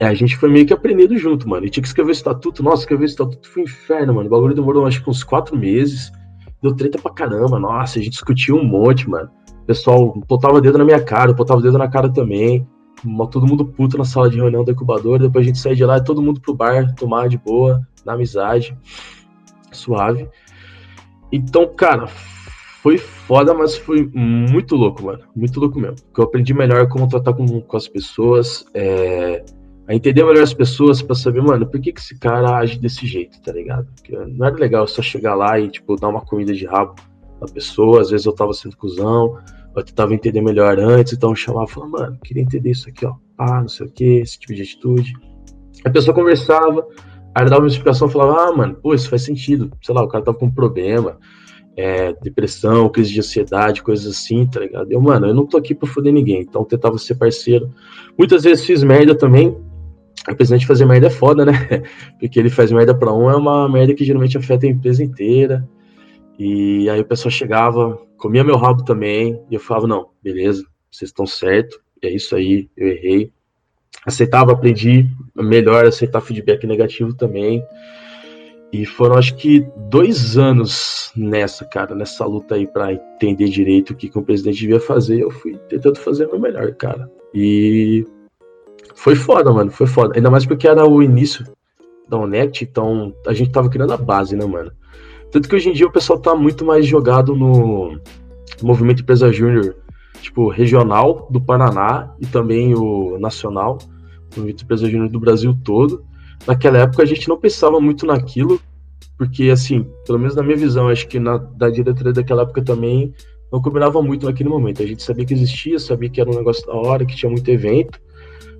[0.00, 1.64] É, a gente foi meio que aprendendo junto, mano.
[1.66, 2.62] E tinha que escrever o estatuto.
[2.62, 4.26] Nossa, escrever o estatuto foi um inferno, mano.
[4.26, 6.10] O bagulho demorou acho que uns quatro meses.
[6.60, 7.60] Deu treta pra caramba.
[7.60, 9.30] Nossa, a gente discutiu um monte, mano.
[9.62, 12.66] O pessoal botava o dedo na minha cara, botava o dedo na cara também
[13.30, 15.98] todo mundo puto na sala de reunião da incubadora, depois a gente sai de lá
[15.98, 18.76] e todo mundo pro bar, tomar de boa, na amizade,
[19.72, 20.28] suave.
[21.32, 22.06] Então, cara,
[22.82, 25.20] foi foda, mas foi muito louco, mano.
[25.34, 25.96] Muito louco mesmo.
[25.96, 29.42] Porque eu aprendi melhor como tratar com, com as pessoas, é,
[29.88, 33.06] a entender melhor as pessoas para saber, mano, por que, que esse cara age desse
[33.06, 33.86] jeito, tá ligado?
[33.94, 36.94] Porque não era legal só chegar lá e, tipo, dar uma comida de rabo
[37.40, 39.38] na pessoa, às vezes eu tava sendo cuzão,
[39.76, 43.04] eu tentava entender melhor antes, então eu chamava e falava, mano, queria entender isso aqui,
[43.04, 45.12] ó, ah, não sei o que, esse tipo de atitude.
[45.84, 46.86] A pessoa conversava,
[47.34, 50.24] aí dava uma explicação, falava, ah, mano, pô, isso faz sentido, sei lá, o cara
[50.24, 51.18] tava com um problema,
[51.76, 54.90] é, depressão, crise de ansiedade, coisas assim, tá ligado?
[54.90, 57.72] Eu, mano, eu não tô aqui pra foder ninguém, então tentava ser parceiro.
[58.16, 59.56] Muitas vezes fiz merda também,
[60.26, 61.52] apesar de fazer merda é foda, né?
[62.20, 65.68] Porque ele faz merda pra um, é uma merda que geralmente afeta a empresa inteira.
[66.38, 71.10] E aí o pessoal chegava, comia meu rabo também, e eu falava, não, beleza, vocês
[71.10, 73.32] estão certo, é isso aí, eu errei.
[74.04, 77.64] Aceitava, aprendi melhor aceitar feedback negativo também.
[78.72, 83.96] E foram, acho que, dois anos nessa, cara, nessa luta aí para entender direito o
[83.96, 85.20] que, que o presidente devia fazer.
[85.20, 87.08] Eu fui tentando fazer o meu melhor, cara.
[87.32, 88.04] E
[88.96, 90.16] foi foda, mano, foi foda.
[90.16, 91.46] Ainda mais porque era o início
[92.08, 94.72] da Onect, então a gente tava criando a base, né, mano?
[95.34, 97.98] Tanto que hoje em dia o pessoal tá muito mais jogado no
[98.62, 99.74] movimento empresa júnior,
[100.22, 103.78] tipo, regional do Paraná e também o nacional,
[104.32, 106.04] o movimento empresa júnior do Brasil todo.
[106.46, 108.60] Naquela época a gente não pensava muito naquilo,
[109.18, 113.12] porque, assim, pelo menos na minha visão, acho que na, da diretoria daquela época também
[113.52, 114.84] não combinava muito naquele momento.
[114.84, 117.50] A gente sabia que existia, sabia que era um negócio da hora, que tinha muito
[117.50, 118.00] evento,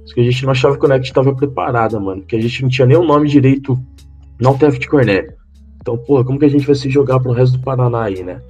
[0.06, 2.62] só que a gente não achava que o Next estava preparada, mano, porque a gente
[2.64, 3.78] não tinha nem o nome direito
[4.40, 5.43] UTF de Cornélio.
[5.84, 8.40] Então, pô, como que a gente vai se jogar pro resto do Paraná aí, né?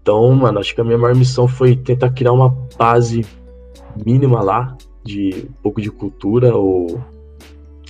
[0.00, 3.26] Então, mano, acho que a minha maior missão foi tentar criar uma base
[4.06, 7.02] mínima lá de um pouco de cultura ou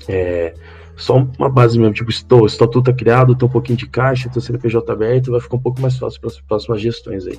[0.08, 0.54] é,
[0.96, 4.38] só uma base mesmo, tipo, estou, estatuto tá criado, tem um pouquinho de caixa, tem
[4.38, 7.38] o CNPJ aberto, vai ficar um pouco mais fácil para as próximas gestões aí.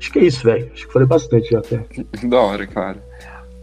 [0.00, 0.68] Acho que é isso, velho.
[0.72, 1.86] Acho que falei bastante já até.
[2.26, 3.00] Da hora, cara.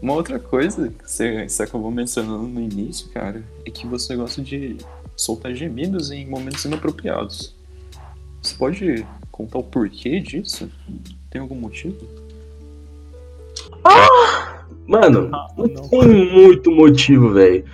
[0.01, 4.41] Uma outra coisa que você, você acabou mencionando no início, cara, é que você gosta
[4.41, 4.77] de
[5.19, 7.53] soltar gemidos em momentos inapropriados.
[8.41, 10.71] Você pode contar o porquê disso?
[11.29, 11.97] Tem algum motivo?
[13.83, 14.63] Ah!
[14.87, 17.65] Mano, ah, não, não tem muito motivo, velho.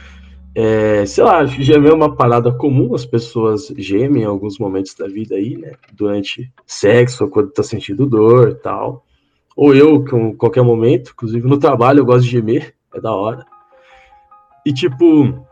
[0.55, 5.07] É, sei lá, gemer é uma parada comum, as pessoas gemem em alguns momentos da
[5.07, 5.73] vida aí, né?
[5.93, 9.05] Durante sexo, ou quando tá sentindo dor e tal.
[9.55, 13.45] Ou eu, com qualquer momento, inclusive no trabalho eu gosto de gemer, é da hora.
[14.65, 15.45] E tipo,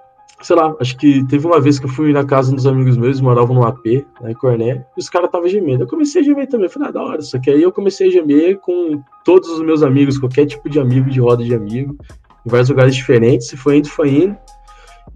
[0.44, 3.22] sei lá, acho que teve uma vez que eu fui na casa dos amigos meus,
[3.22, 5.84] moravam no AP, lá em Corné, e os caras estavam gemendo.
[5.84, 7.22] Eu comecei a gemer também, falei, ah, da hora.
[7.22, 10.80] Só que aí eu comecei a gemer com todos os meus amigos, qualquer tipo de
[10.80, 11.98] amigo, de roda de amigo,
[12.46, 14.38] em vários lugares diferentes, e foi indo, foi indo.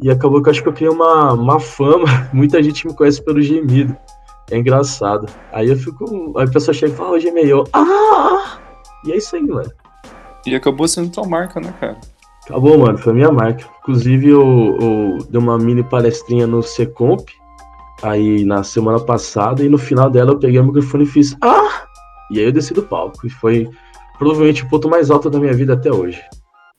[0.01, 3.23] E acabou que eu acho que eu criei uma, uma fama, muita gente me conhece
[3.23, 3.95] pelo gemido.
[4.49, 5.27] É engraçado.
[5.51, 6.33] Aí eu fico.
[6.37, 7.65] Aí a pessoa chega e fala, oh, gemei, eu.
[7.73, 8.59] Ah!
[9.05, 9.69] E é isso aí, mano.
[10.45, 11.97] E acabou sendo tua marca, né, cara?
[12.47, 13.65] Acabou, mano, foi minha marca.
[13.81, 17.27] Inclusive, eu, eu dei uma mini palestrinha no Secomp,
[18.01, 21.85] aí na semana passada, e no final dela eu peguei o microfone e fiz Ah!
[22.31, 23.27] E aí eu desci do palco.
[23.27, 23.69] E foi
[24.17, 26.23] provavelmente o ponto mais alto da minha vida até hoje.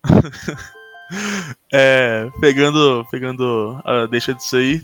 [1.73, 4.83] é, pegando, pegando a deixa disso aí,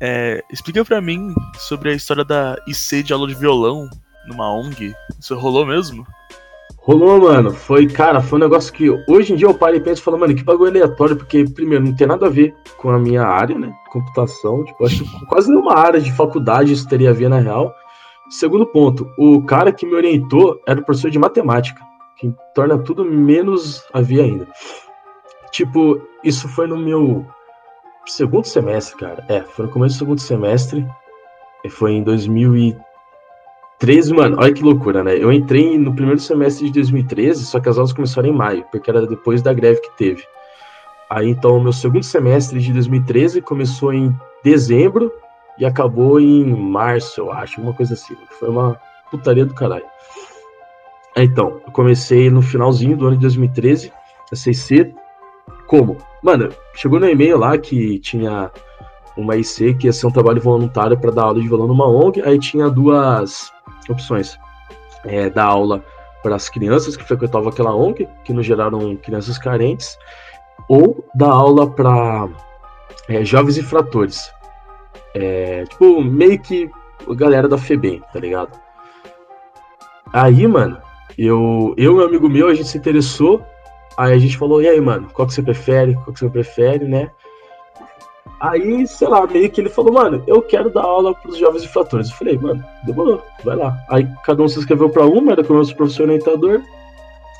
[0.00, 3.88] é, explica pra mim sobre a história da IC de aula de violão
[4.28, 4.94] numa ONG.
[5.18, 6.06] Isso rolou mesmo?
[6.84, 7.50] Rolou, mano.
[7.50, 10.18] Foi, cara, foi um negócio que hoje em dia eu paro e penso e falo,
[10.18, 13.58] mano, que bagulho aleatório, porque, primeiro, não tem nada a ver com a minha área,
[13.58, 13.72] né?
[13.90, 14.62] Computação.
[14.64, 17.74] Tipo, acho que quase nenhuma área de faculdade isso teria a ver na real.
[18.28, 21.80] Segundo ponto, o cara que me orientou era o professor de matemática,
[22.18, 24.46] que torna tudo menos a ver ainda.
[25.52, 27.24] Tipo, isso foi no meu
[28.04, 29.24] segundo semestre, cara.
[29.30, 30.86] É, foi no começo do segundo semestre.
[31.70, 32.93] Foi em 2013.
[33.78, 35.16] 13, mano, olha que loucura, né?
[35.16, 38.88] Eu entrei no primeiro semestre de 2013, só que as aulas começaram em maio, porque
[38.88, 40.22] era depois da greve que teve.
[41.10, 45.12] Aí então, meu segundo semestre de 2013 começou em dezembro
[45.58, 48.16] e acabou em março, eu acho, uma coisa assim.
[48.38, 49.84] Foi uma putaria do caralho.
[51.16, 53.92] Então, eu comecei no finalzinho do ano de 2013,
[54.32, 54.92] a CC.
[55.66, 55.96] Como?
[56.22, 58.50] Mano, chegou no e-mail lá que tinha
[59.16, 62.20] uma IC que ia ser um trabalho voluntário para dar aula de violão numa ONG,
[62.22, 63.52] aí tinha duas
[63.92, 64.38] opções.
[65.04, 65.84] É, dar aula
[66.22, 69.98] para as crianças que frequentavam aquela ONG, que nos geraram crianças carentes,
[70.68, 72.28] ou dar aula para
[73.08, 74.32] é, jovens infratores.
[75.14, 76.70] É, tipo, meio que
[77.08, 78.58] a galera da FEBEM, tá ligado?
[80.12, 80.78] Aí, mano,
[81.18, 83.44] eu, eu e um amigo meu, a gente se interessou,
[83.96, 86.86] aí a gente falou, e aí, mano, qual que você prefere, qual que você prefere,
[86.86, 87.10] né?
[88.50, 92.10] Aí, sei lá, meio que ele falou, mano, eu quero dar aula pros jovens infratores.
[92.10, 93.82] Eu falei, mano, demorou, vai lá.
[93.88, 96.60] Aí cada um se inscreveu pra uma, era com o nosso professor orientador.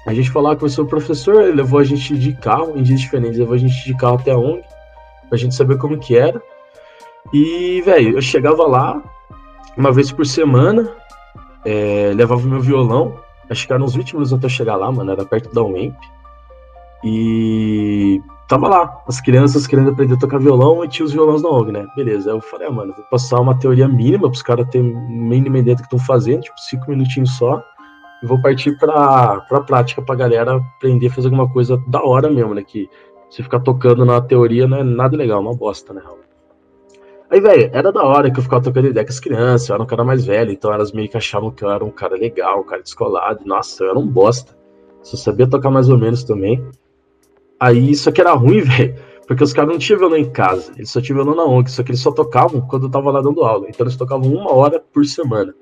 [0.06, 3.00] A gente falou lá, conversou o professor, ele levou a gente de carro, em dias
[3.00, 4.62] diferentes, levou a gente de carro até a ONG,
[5.28, 6.40] pra gente saber como que era.
[7.32, 9.02] E, velho, eu chegava lá
[9.76, 10.90] uma vez por semana,
[11.66, 13.18] é, levava meu violão,
[13.50, 15.96] acho que eram uns 20 minutos até chegar lá, mano, era perto da UEMP.
[17.02, 21.48] E tava lá, as crianças querendo aprender a tocar violão e tinha os violões na
[21.48, 21.86] ONG, né?
[21.96, 25.76] Beleza, eu falei, ah, mano, vou passar uma teoria mínima pros caras terem mínima ideia
[25.76, 27.62] do que estão fazendo, tipo, cinco minutinhos só,
[28.22, 32.30] e vou partir pra, pra prática pra galera aprender a fazer alguma coisa da hora
[32.30, 32.62] mesmo, né?
[32.62, 32.88] Que
[33.30, 36.02] você ficar tocando na teoria não é nada legal, uma bosta, né?
[37.30, 39.82] Aí, velho, era da hora que eu ficava tocando ideia com as crianças, eu era
[39.82, 42.60] um cara mais velho, então elas meio que achavam que eu era um cara legal,
[42.60, 43.40] um cara descolado.
[43.44, 44.56] Nossa, eu era um bosta.
[45.02, 46.64] Só sabia tocar mais ou menos também.
[47.58, 48.94] Aí, isso aqui era ruim, velho,
[49.26, 51.82] porque os caras não tinham violão em casa, eles só tinham violão na ONG, só
[51.82, 53.66] que eles só tocavam quando eu tava lá dando aula.
[53.68, 55.54] Então eles tocavam uma hora por semana.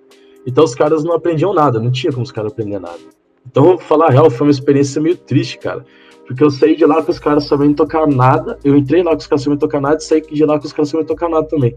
[0.47, 2.99] Então os caras não aprendiam nada, não tinha como os caras aprenderem nada.
[3.47, 5.85] Então, falar a real, foi uma experiência meio triste, cara.
[6.27, 8.59] Porque eu saí de lá com os caras sabendo tocar nada.
[8.65, 10.73] Eu entrei lá com os caras sabendo tocar nada e saí de lá com os
[10.73, 11.77] caras sabendo tocar nada também.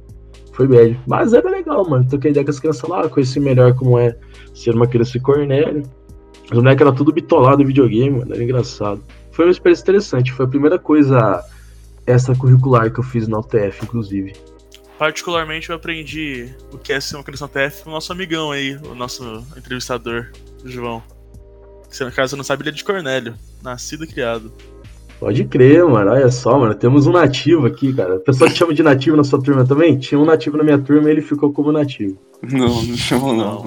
[0.54, 1.00] Foi bad.
[1.08, 2.08] Mas era legal, mano.
[2.10, 4.16] Toquei ideia com as crianças lá, conheci melhor como é
[4.54, 5.84] ser uma criança de Cornélio.
[6.52, 8.34] Os moleques eram tudo bitolado em videogame, mano.
[8.34, 9.02] Era engraçado.
[9.36, 10.32] Foi uma experiência interessante.
[10.32, 11.44] Foi a primeira coisa
[12.08, 14.34] extracurricular que eu fiz na UTF, inclusive.
[14.98, 18.52] Particularmente eu aprendi o que é ser uma criança na UTF com o nosso amigão
[18.52, 20.32] aí, o nosso entrevistador,
[20.64, 21.04] o João.
[21.90, 23.36] Se no caso não sabe, ele é de Cornélio.
[23.62, 24.54] Nascido e criado.
[25.20, 26.12] Pode crer, mano.
[26.12, 26.74] Olha só, mano.
[26.74, 28.16] Temos um nativo aqui, cara.
[28.16, 29.98] O pessoal te chama de nativo na sua turma também?
[29.98, 32.18] Tinha um nativo na minha turma e ele ficou como nativo.
[32.42, 33.66] Não, não chamou não.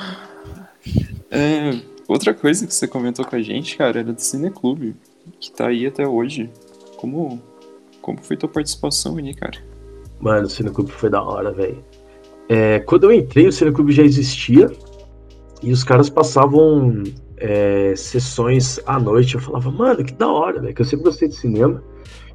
[1.30, 4.94] é, outra coisa que você comentou com a gente, cara, era do Cineclube,
[5.40, 6.50] que tá aí até hoje.
[6.96, 7.40] Como,
[8.00, 9.58] como foi tua participação ali, cara?
[10.20, 11.84] Mano, o Cineclube foi da hora, velho.
[12.48, 14.70] É, quando eu entrei, o Cineclube já existia,
[15.62, 17.02] e os caras passavam
[17.36, 19.34] é, sessões à noite.
[19.34, 20.74] Eu falava, mano, que da hora, velho.
[20.74, 21.82] Que eu sempre gostei de cinema.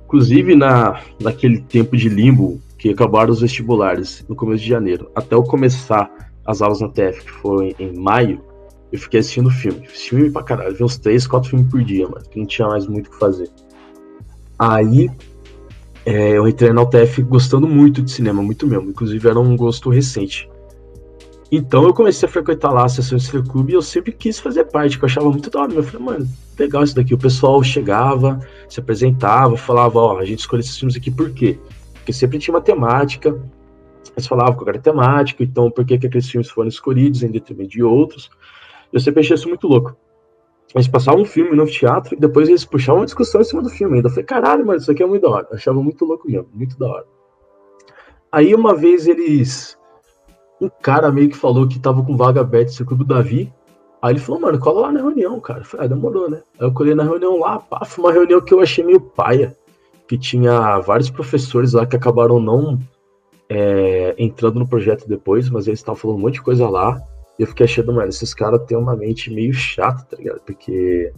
[0.05, 5.35] Inclusive na, naquele tempo de limbo que acabaram os vestibulares no começo de janeiro, até
[5.35, 6.11] eu começar
[6.45, 8.41] as aulas na TF, que foi em maio,
[8.91, 9.87] eu fiquei assistindo filme.
[9.87, 10.75] Filme pra caralho.
[10.75, 12.23] Vi uns três, quatro filmes por dia, mano.
[12.29, 13.49] Que não tinha mais muito o que fazer.
[14.59, 15.09] Aí
[16.05, 18.89] é, eu entrei na UTF gostando muito de cinema, muito mesmo.
[18.89, 20.49] Inclusive era um gosto recente.
[21.51, 24.39] Então eu comecei a frequentar lá a sessão de Cinema Clube e eu sempre quis
[24.39, 25.73] fazer parte, que eu achava muito da hora.
[25.73, 26.27] Eu falei, mano,
[26.57, 27.13] legal isso daqui.
[27.13, 31.59] O pessoal chegava, se apresentava, falava, ó, a gente escolheu esses filmes aqui por quê?
[31.93, 33.37] Porque sempre tinha uma temática,
[34.15, 37.29] eles falavam qual era a temática, então por que, que aqueles filmes foram escolhidos em
[37.29, 38.29] detrimento de outros.
[38.91, 39.95] Eu sempre achei isso muito louco.
[40.73, 43.69] Eles passavam um filme no teatro e depois eles puxavam uma discussão em cima do
[43.69, 44.09] filme ainda.
[44.09, 45.47] Falei, caralho, mano, isso aqui é muito da hora.
[45.51, 47.05] Eu achava muito louco mesmo, muito da hora.
[48.31, 49.77] Aí uma vez eles
[50.61, 53.51] um cara meio que falou que tava com vaga aberta no clube do Davi.
[54.01, 55.61] Aí ele falou, mano, cola lá na reunião, cara.
[55.61, 56.41] Eu falei, ah, demorou, né?
[56.59, 59.55] Aí eu colhei na reunião lá, pá, foi uma reunião que eu achei meio paia.
[60.07, 62.79] Que tinha vários professores lá que acabaram não
[63.49, 67.01] é, entrando no projeto depois, mas eles estavam falando um monte de coisa lá.
[67.41, 70.41] E eu fiquei achando, mano, esses caras têm uma mente meio chata, tá ligado?
[70.45, 71.11] Porque.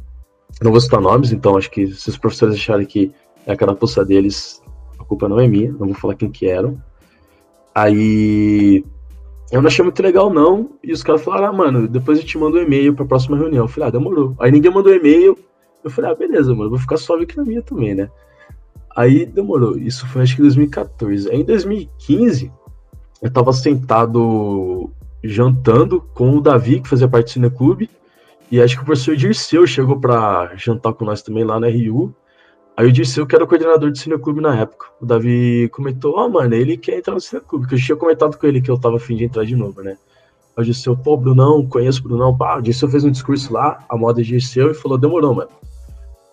[0.61, 3.11] Não vou citar nomes, então acho que se os professores acharem que
[3.45, 4.63] é a carapuça deles,
[4.97, 6.81] a culpa não é minha, não vou falar quem que eram.
[7.75, 8.85] Aí
[9.51, 10.69] eu não achei muito legal, não.
[10.81, 13.65] E os caras falaram, ah, mano, depois eu te mando um e-mail pra próxima reunião.
[13.65, 14.33] Eu falei, ah, demorou.
[14.39, 15.37] Aí ninguém mandou e-mail.
[15.83, 18.09] Eu falei, ah, beleza, mano, vou ficar suave aqui na minha também, né?
[18.95, 19.77] Aí demorou.
[19.77, 21.29] Isso foi acho que em 2014.
[21.29, 22.49] Aí em 2015,
[23.21, 24.89] eu tava sentado
[25.23, 27.89] jantando com o Davi, que fazia parte do Cineclube.
[28.51, 32.13] E acho que o professor Dirceu chegou pra jantar com nós também lá na RU.
[32.75, 34.87] Aí eu disse eu que era o coordenador do Cineclube na época.
[34.99, 38.37] O Davi comentou, ó, oh, mano, ele quer entrar no Cineclube, que eu tinha comentado
[38.37, 39.97] com ele que eu tava afim de entrar de novo, né?
[40.55, 43.83] Aí eu disse, pô, Brunão, conheço o Brunão, pá, o Dirceu fez um discurso lá,
[43.87, 45.49] a moda de Dirceu, e falou, demorou, mano.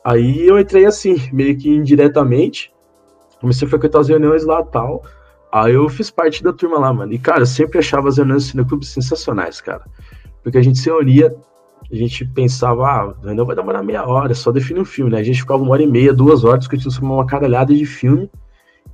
[0.04, 2.72] Aí eu entrei assim, meio que indiretamente,
[3.40, 5.04] comecei a frequentar as reuniões lá tal,
[5.52, 7.12] aí eu fiz parte da turma lá, mano.
[7.12, 9.84] E, cara, eu sempre achava as reuniões do Cineclube sensacionais, cara.
[10.42, 11.34] Porque a gente se reunia
[11.92, 15.18] a gente pensava, ah, não vai demorar meia hora, só definir um filme, né?
[15.18, 18.30] A gente ficava uma hora e meia, duas horas discutindo sobre uma caralhada de filme,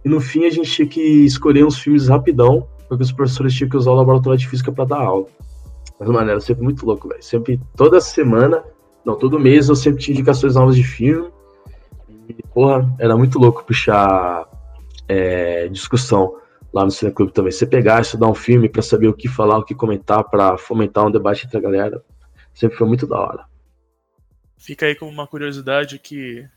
[0.03, 3.69] e no fim a gente tinha que escolher uns filmes rapidão, porque os professores tinham
[3.69, 5.27] que usar o laboratório de física para dar aula.
[6.01, 7.23] Mas, mano, era sempre muito louco, velho.
[7.23, 8.65] Sempre, toda semana,
[9.05, 11.29] não, todo mês eu sempre tinha indicações novas de filme,
[12.29, 14.49] e, porra, era muito louco puxar
[15.07, 16.35] é, discussão
[16.73, 17.53] lá no Cineclube também.
[17.53, 21.07] Você pegar, estudar um filme para saber o que falar, o que comentar, para fomentar
[21.07, 22.05] um debate entre a galera,
[22.55, 23.47] sempre foi muito da hora.
[24.57, 26.49] Fica aí como uma curiosidade que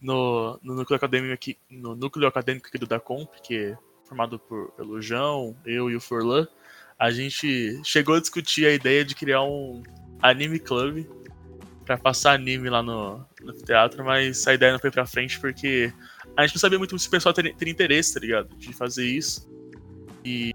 [0.00, 4.70] no, no núcleo acadêmico aqui, no núcleo acadêmico aqui do Dacomp, que é formado por,
[4.72, 6.46] pelo João, eu e o Forlan,
[6.98, 9.82] a gente chegou a discutir a ideia de criar um
[10.22, 11.06] anime club
[11.84, 15.92] pra passar anime lá no, no teatro, mas a ideia não foi pra frente porque
[16.36, 18.54] a gente não sabia muito se o pessoal teria, teria interesse, tá ligado?
[18.56, 19.48] De fazer isso.
[20.24, 20.52] E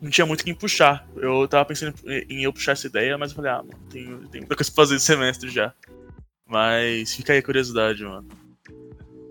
[0.00, 1.06] não tinha muito quem puxar.
[1.16, 4.42] Eu tava pensando em eu puxar essa ideia, mas eu falei, ah, mano, tenho, tenho
[4.42, 5.74] muita coisa pra fazer esse semestre já.
[6.46, 8.26] Mas fica aí a curiosidade, mano.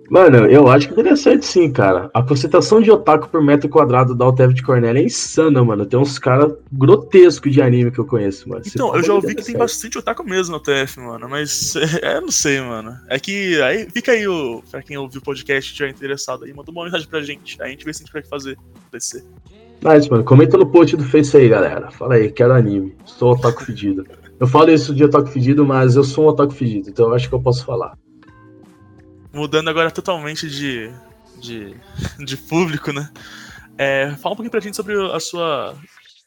[0.09, 2.09] Mano, eu acho que interessante sim, cara.
[2.13, 5.85] A concentração de otaku por metro quadrado da Altev de Cornell é insana, mano.
[5.85, 8.63] Tem uns caras grotescos de anime que eu conheço, mano.
[8.65, 11.29] Então, eu já ouvi que tem bastante otaku mesmo no TF, mano.
[11.29, 12.97] Mas é, não sei, mano.
[13.07, 14.63] É que aí fica aí o.
[14.71, 17.61] Pra quem ouviu o podcast e tiver interessado aí, manda uma mensagem pra gente.
[17.61, 18.57] Aí a gente vê se a gente vai fazer
[18.91, 19.23] descer.
[19.81, 21.91] Mas, mano, comenta no post do Face aí, galera.
[21.91, 22.95] Fala aí, quero anime.
[23.05, 24.05] Sou otaku fedido.
[24.39, 27.27] Eu falo isso de otaku fedido, mas eu sou um otaku fedido, então eu acho
[27.27, 27.93] que eu posso falar
[29.33, 30.91] mudando agora totalmente de,
[31.39, 31.75] de,
[32.23, 33.09] de público, né?
[33.77, 35.75] É, fala um pouquinho pra gente sobre a sua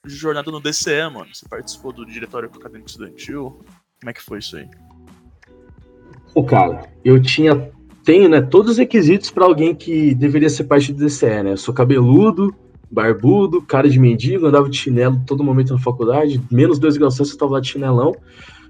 [0.07, 1.29] jornada no DCE, mano.
[1.33, 3.61] Você participou do Diretório Acadêmico Estudantil.
[4.01, 4.67] Como é que foi isso aí?
[6.33, 7.71] Pô, cara, eu tinha.
[8.05, 11.53] Tenho, né, todos os requisitos para alguém que deveria ser parte do DCE, né?
[11.53, 12.53] Eu sou cabeludo,
[12.91, 17.39] barbudo, cara de mendigo, andava de chinelo todo momento na faculdade, menos dois graus eu
[17.39, 18.13] tava lá de chinelão.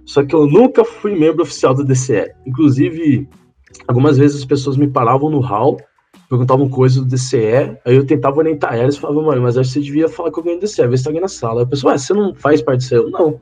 [0.04, 2.32] Só que eu nunca fui membro oficial do DCE.
[2.44, 3.28] Inclusive,
[3.86, 5.78] algumas vezes as pessoas me paravam no hall,
[6.28, 9.74] perguntavam coisas do DCE, aí eu tentava orientar elas e falava, mano, mas acho que
[9.74, 11.60] você devia falar com alguém do DCE, ver se tá alguém na sala.
[11.60, 12.94] Aí a pessoa, ah, você não faz parte do DCE?
[12.94, 13.40] Eu, não.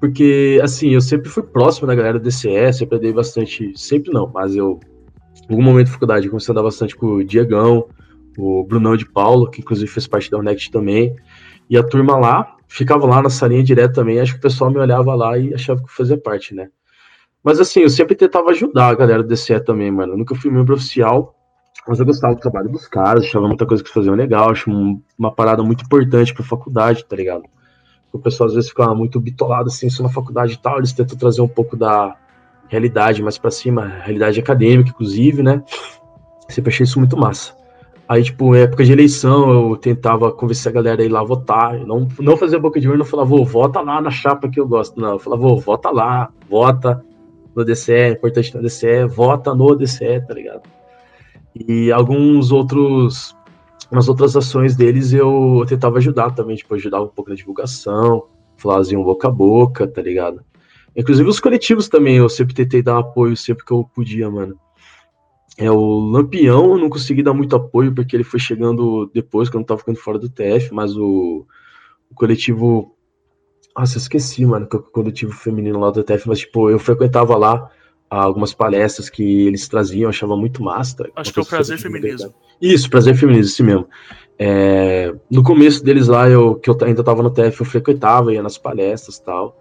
[0.00, 4.30] Porque, assim, eu sempre fui próximo da galera do DCE, sempre dei bastante, sempre não,
[4.32, 4.80] mas eu,
[5.48, 7.86] em algum momento de dificuldade, comecei a andar bastante com o Diegão,
[8.36, 11.14] o Brunão de Paulo, que inclusive fez parte da Unect também,
[11.70, 14.78] e a turma lá, ficava lá na salinha direto também, acho que o pessoal me
[14.78, 16.68] olhava lá e achava que fazia parte, né?
[17.44, 20.14] Mas assim, eu sempre tentava ajudar a galera do DCE também, mano.
[20.14, 21.34] Eu nunca fui membro oficial,
[21.86, 24.70] mas eu gostava do trabalho dos caras, achava muita coisa que eles faziam legal, acho
[25.18, 27.44] uma parada muito importante pra faculdade, tá ligado?
[28.10, 31.18] O pessoal às vezes ficava muito bitolado assim, isso na faculdade e tal, eles tentam
[31.18, 32.16] trazer um pouco da
[32.68, 35.62] realidade mais para cima, realidade acadêmica, inclusive, né?
[36.48, 37.52] Sempre achei isso muito massa.
[38.08, 41.74] Aí, tipo, época de eleição, eu tentava convencer a galera a ir lá votar.
[41.86, 44.68] não, não fazia boca de urna, não falava, vou, vota lá na chapa que eu
[44.68, 44.98] gosto.
[45.00, 47.02] Não, eu falava, vou, vota lá, vota,
[47.54, 50.62] no DCE, é importante no DCE, vota no DCE, tá ligado?
[51.54, 53.36] E alguns outros,
[53.90, 58.98] umas outras ações deles eu tentava ajudar também, tipo, ajudar um pouco na divulgação, fazia
[58.98, 60.44] um boca a boca, tá ligado?
[60.96, 64.58] Inclusive os coletivos também, eu sempre tentei dar apoio sempre que eu podia, mano.
[65.56, 69.62] É, o Lampião eu não consegui dar muito apoio porque ele foi chegando depois, quando
[69.62, 71.46] eu tava ficando fora do TF, mas o,
[72.10, 72.93] o coletivo
[73.76, 77.70] nossa, eu esqueci, mano, que o feminino lá do TF, mas, tipo, eu frequentava lá
[78.08, 81.08] algumas palestras que eles traziam, eu achava muito massa.
[81.16, 82.32] Acho que é o Prazer Feminismo.
[82.60, 83.88] Isso, Prazer Feminismo, esse mesmo.
[84.38, 88.42] É, no começo deles lá, eu, que eu ainda tava no TF, eu frequentava, ia
[88.42, 89.56] nas palestras e tal.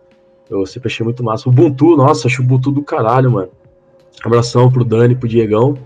[0.50, 1.48] Eu sempre achei muito massa.
[1.48, 3.50] O Ubuntu, nossa, acho o Ubuntu do caralho, mano.
[4.24, 5.78] Abração pro Dani, pro Diegão.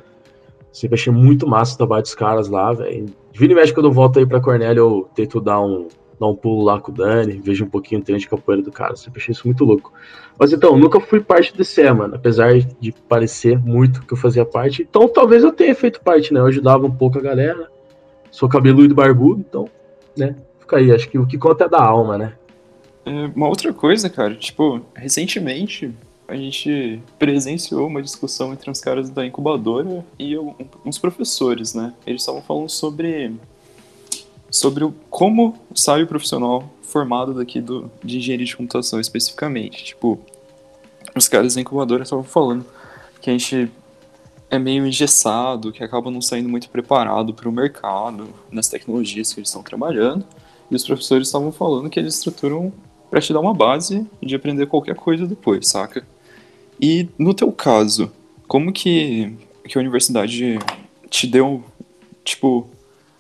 [0.72, 3.06] Sempre achei muito massa o trabalho dos caras lá, velho.
[3.34, 5.88] Vira e mexe quando eu volto aí pra Cornélio, eu tento dar um,
[6.20, 8.72] dar um pulo lá com o Dani, vejo um pouquinho o treino de capoeira do
[8.72, 8.96] cara.
[8.96, 9.94] Sempre achei isso muito louco.
[10.40, 12.16] Mas então, nunca fui parte do CE, mano.
[12.16, 14.86] Apesar de parecer muito que eu fazia parte.
[14.88, 16.40] Então talvez eu tenha feito parte, né?
[16.40, 17.70] Eu ajudava um pouco a galera.
[18.32, 19.70] Sou cabeludo e barbudo, então,
[20.16, 20.36] né?
[20.60, 20.92] Fica aí.
[20.92, 22.34] Acho que o que conta é da alma, né?
[23.06, 25.94] É, uma outra coisa, cara, tipo, recentemente
[26.28, 30.38] a gente presenciou uma discussão entre os caras da incubadora e
[30.86, 31.94] uns professores, né?
[32.06, 33.32] Eles estavam falando sobre
[34.50, 39.84] sobre o, como sai o profissional formado daqui do, de engenharia de computação especificamente.
[39.84, 40.20] Tipo,
[41.16, 42.66] os caras da incubadora estavam falando
[43.22, 43.70] que a gente
[44.50, 49.40] é meio engessado, que acaba não saindo muito preparado para o mercado, nas tecnologias que
[49.40, 50.26] eles estão trabalhando.
[50.72, 52.72] E os professores estavam falando que eles estruturam
[53.10, 56.06] para te dar uma base de aprender qualquer coisa depois, saca?
[56.80, 58.12] E no teu caso,
[58.48, 59.34] como que,
[59.66, 60.60] que a universidade
[61.10, 61.64] te deu,
[62.24, 62.70] tipo,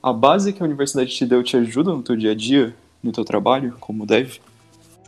[0.09, 3.11] a base que a universidade te deu te ajuda no teu dia a dia, no
[3.11, 4.39] teu trabalho, como deve?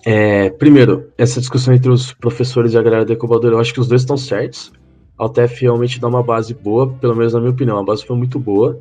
[0.05, 3.79] É, primeiro, essa discussão entre os professores e a galera da incubadora, eu acho que
[3.79, 4.71] os dois estão certos.
[5.17, 8.15] A UTF realmente dá uma base boa, pelo menos na minha opinião, a base foi
[8.15, 8.79] muito boa,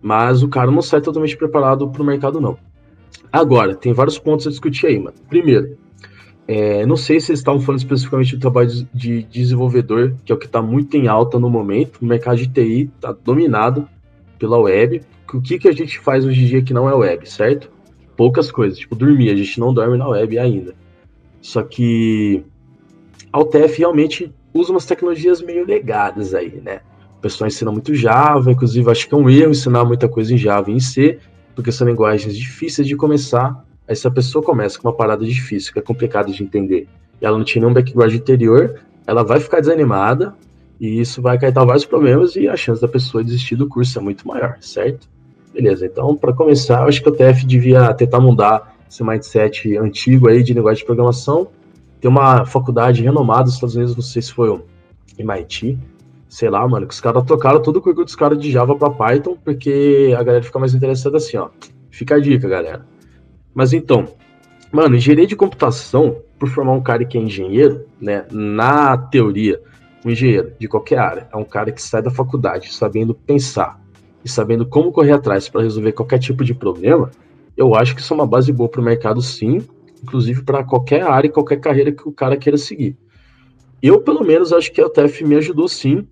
[0.00, 2.56] mas o cara não sai totalmente preparado para o mercado, não.
[3.32, 5.16] Agora, tem vários pontos a discutir aí, mano.
[5.28, 5.76] Primeiro,
[6.46, 10.38] é, não sei se eles estavam falando especificamente do trabalho de desenvolvedor, que é o
[10.38, 11.98] que está muito em alta no momento.
[12.00, 13.88] O mercado de TI está dominado
[14.38, 15.02] pela web,
[15.36, 17.70] o que, que a gente faz hoje em dia que não é web, certo?
[18.16, 20.74] Poucas coisas, tipo dormir, a gente não dorme na web ainda.
[21.40, 22.42] Só que
[23.32, 26.80] a UTF realmente usa umas tecnologias meio legadas aí, né?
[27.18, 30.38] O pessoal ensina muito Java, inclusive acho que é um erro ensinar muita coisa em
[30.38, 31.18] Java e em C,
[31.54, 33.64] porque são linguagens difíceis de começar.
[33.86, 36.88] Aí se a pessoa começa com uma parada difícil, que é complicado de entender,
[37.20, 40.34] ela não tinha nenhum background anterior, ela vai ficar desanimada
[40.80, 44.02] e isso vai acarretar vários problemas e a chance da pessoa desistir do curso é
[44.02, 45.08] muito maior, certo?
[45.58, 50.28] Beleza, então para começar, eu acho que o TF devia tentar mudar esse mindset antigo
[50.28, 51.48] aí de linguagem de programação.
[52.00, 54.62] Tem uma faculdade renomada dos Estados Unidos, não sei se foi o
[55.18, 55.76] MIT,
[56.28, 58.88] sei lá, mano, que os caras trocaram todo o currículo dos caras de Java para
[58.88, 61.48] Python, porque a galera fica mais interessada assim, ó.
[61.90, 62.86] Fica a dica, galera.
[63.52, 64.06] Mas então,
[64.70, 69.60] mano, engenharia de computação, por formar um cara que é engenheiro, né, na teoria,
[70.04, 73.80] um engenheiro de qualquer área é um cara que sai da faculdade sabendo pensar
[74.24, 77.10] e sabendo como correr atrás para resolver qualquer tipo de problema.
[77.56, 79.60] Eu acho que isso é uma base boa para o mercado, sim,
[80.02, 82.96] inclusive para qualquer área e qualquer carreira que o cara queira seguir.
[83.82, 86.06] Eu, pelo menos, acho que a UTF me ajudou sim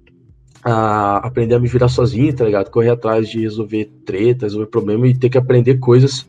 [0.64, 2.70] a aprender a me virar sozinho, tá ligado?
[2.70, 6.28] Correr atrás de resolver treta, resolver problema e ter que aprender coisas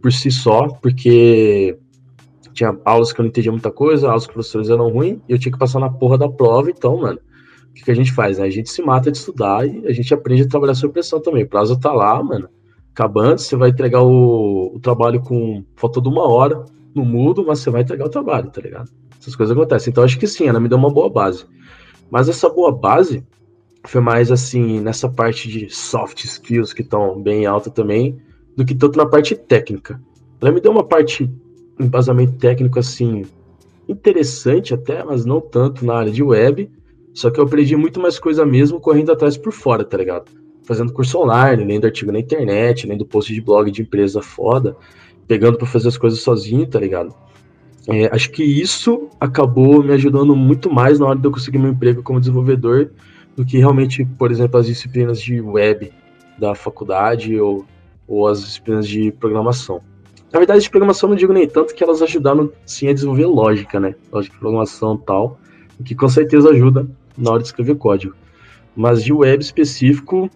[0.00, 1.76] por si só, porque
[2.52, 5.32] tinha aulas que eu não entendia muita coisa, aulas que os professores eram ruins, e
[5.32, 7.18] eu tinha que passar na porra da prova, então, mano,
[7.72, 8.38] o que, que a gente faz?
[8.38, 8.44] Né?
[8.44, 11.44] A gente se mata de estudar e a gente aprende a trabalhar sob pressão também.
[11.44, 12.48] O prazo tá lá, mano,
[12.92, 16.64] acabando, você vai entregar o, o trabalho com falta de uma hora
[16.94, 18.90] no mudo, mas você vai entregar o trabalho, tá ligado?
[19.18, 19.90] Essas coisas acontecem.
[19.90, 21.46] Então, acho que sim, ela me deu uma boa base.
[22.10, 23.24] Mas essa boa base
[23.84, 28.18] foi mais assim, nessa parte de soft skills que estão bem alta também,
[28.54, 29.98] do que tanto na parte técnica.
[30.40, 31.30] Ela me deu uma parte
[31.80, 33.24] embasamento técnico assim
[33.88, 36.70] interessante até, mas não tanto na área de web.
[37.14, 40.30] Só que eu aprendi muito mais coisa mesmo correndo atrás por fora, tá ligado?
[40.64, 44.76] Fazendo curso online, lendo artigo na internet, lendo post de blog de empresa foda,
[45.26, 47.14] pegando para fazer as coisas sozinho, tá ligado?
[47.88, 51.72] É, acho que isso acabou me ajudando muito mais na hora de eu conseguir meu
[51.72, 52.90] emprego como desenvolvedor
[53.36, 55.92] do que realmente, por exemplo, as disciplinas de web
[56.38, 57.64] da faculdade ou,
[58.06, 59.80] ou as disciplinas de programação.
[60.32, 63.78] Na verdade, de programação não digo nem tanto que elas ajudaram sim a desenvolver lógica,
[63.78, 63.94] né?
[64.10, 65.38] Lógica de programação e tal,
[65.84, 66.86] que com certeza ajuda
[67.16, 68.14] na hora de escrever código.
[68.74, 70.30] Mas de web específico,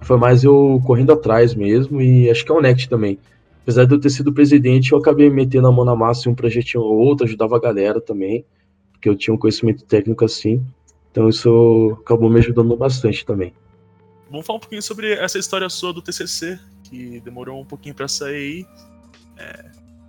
[0.00, 3.18] foi mais eu correndo atrás mesmo, e acho que é o Next também.
[3.62, 6.34] Apesar de eu ter sido presidente, eu acabei metendo a mão na massa em um
[6.34, 8.44] projetinho ou outro, ajudava a galera também,
[8.92, 10.64] porque eu tinha um conhecimento técnico assim.
[11.10, 13.54] Então isso acabou me ajudando bastante também.
[14.30, 18.08] Vamos falar um pouquinho sobre essa história sua do TCC, que demorou um pouquinho para
[18.08, 18.66] sair
[19.36, 19.64] é,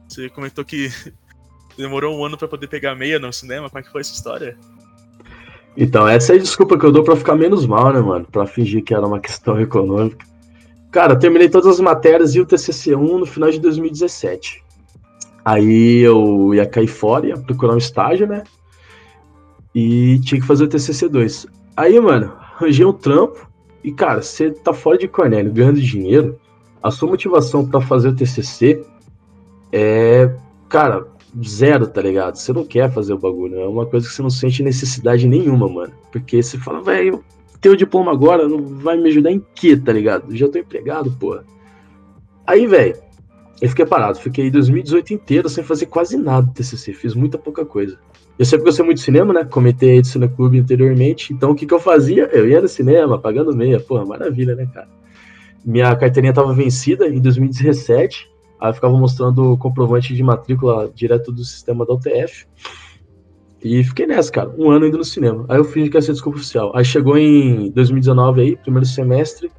[0.08, 0.90] você comentou que
[1.78, 3.70] demorou um ano para poder pegar meia no cinema.
[3.70, 4.58] Como é que foi essa história?
[5.78, 8.26] Então, essa é a desculpa que eu dou para ficar menos mal, né, mano?
[8.32, 10.26] Pra fingir que era uma questão econômica.
[10.92, 14.64] Cara, terminei todas as matérias e o TCC1 no final de 2017.
[15.44, 18.44] Aí eu ia cair fora, ia procurar um estágio, né?
[19.74, 21.48] E tinha que fazer o TCC2.
[21.76, 23.46] Aí, mano, arranjei um trampo.
[23.84, 26.40] E, cara, você tá fora de Cornélio ganhando dinheiro,
[26.82, 28.84] a sua motivação para fazer o TCC
[29.78, 30.34] é,
[30.70, 31.06] cara,
[31.44, 32.36] zero, tá ligado?
[32.36, 35.68] Você não quer fazer o bagulho, é uma coisa que você não sente necessidade nenhuma,
[35.68, 35.94] mano.
[36.12, 37.24] Porque você fala, velho,
[37.60, 40.36] ter o diploma agora não vai me ajudar em quê, tá ligado?
[40.36, 41.44] Já tô empregado, porra.
[42.46, 42.96] Aí, velho,
[43.62, 47.66] eu fiquei parado, fiquei 2018 inteiro sem fazer quase nada do TCC, fiz muita pouca
[47.66, 47.98] coisa.
[48.38, 49.46] Eu sempre gostei muito de cinema, né?
[49.46, 52.30] Comentei aí do Clube anteriormente, então o que que eu fazia?
[52.34, 54.88] Eu ia no cinema, pagando meia, porra, maravilha, né, cara?
[55.64, 58.30] Minha carteirinha tava vencida em 2017,
[58.68, 62.48] Aí ficava mostrando o comprovante de matrícula direto do sistema da UTF.
[63.64, 65.46] E fiquei nessa, cara, um ano indo no cinema.
[65.50, 66.72] Aí eu fingi que ia ser desculpa oficial.
[66.76, 69.52] Aí chegou em 2019 aí, primeiro semestre,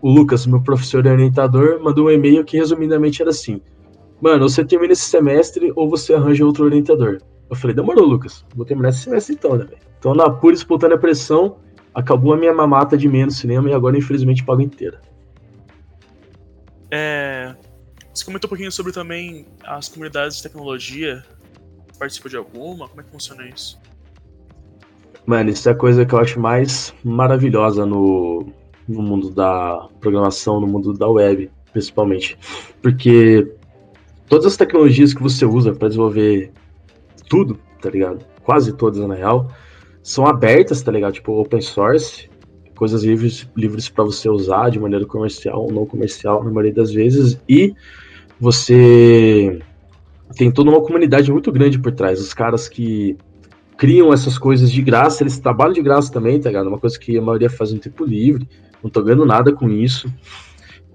[0.00, 3.60] o Lucas, meu professor e orientador, mandou um e-mail que resumidamente era assim:
[4.20, 7.18] Mano, você termina esse semestre ou você arranja outro orientador.
[7.50, 8.44] Eu falei, demorou, Lucas.
[8.54, 9.82] Vou terminar esse semestre então, né, velho?
[9.98, 11.56] Então, na pura e espontânea pressão,
[11.94, 15.00] acabou a minha mamata de menos cinema e agora, infelizmente, pago inteira.
[16.90, 17.54] É,
[18.14, 21.24] você comentou um pouquinho sobre também as comunidades de tecnologia.
[21.98, 22.88] Participa de alguma?
[22.88, 23.78] Como é que funciona isso?
[25.24, 28.46] Mano, isso é a coisa que eu acho mais maravilhosa no,
[28.88, 32.36] no mundo da programação, no mundo da web, principalmente.
[32.82, 33.54] Porque
[34.28, 36.52] todas as tecnologias que você usa para desenvolver
[37.28, 38.24] tudo, tá ligado?
[38.42, 39.50] Quase todas, na real,
[40.02, 41.14] são abertas, tá ligado?
[41.14, 42.28] Tipo, open source,
[42.74, 46.92] coisas livres, livres para você usar de maneira comercial ou não comercial, na maioria das
[46.92, 47.74] vezes, e
[48.42, 49.60] você
[50.36, 52.20] tem toda uma comunidade muito grande por trás.
[52.20, 53.16] Os caras que
[53.78, 56.66] criam essas coisas de graça, eles trabalham de graça também, tá ligado?
[56.66, 58.48] Uma coisa que a maioria faz no tempo livre,
[58.82, 60.12] não tô ganhando nada com isso.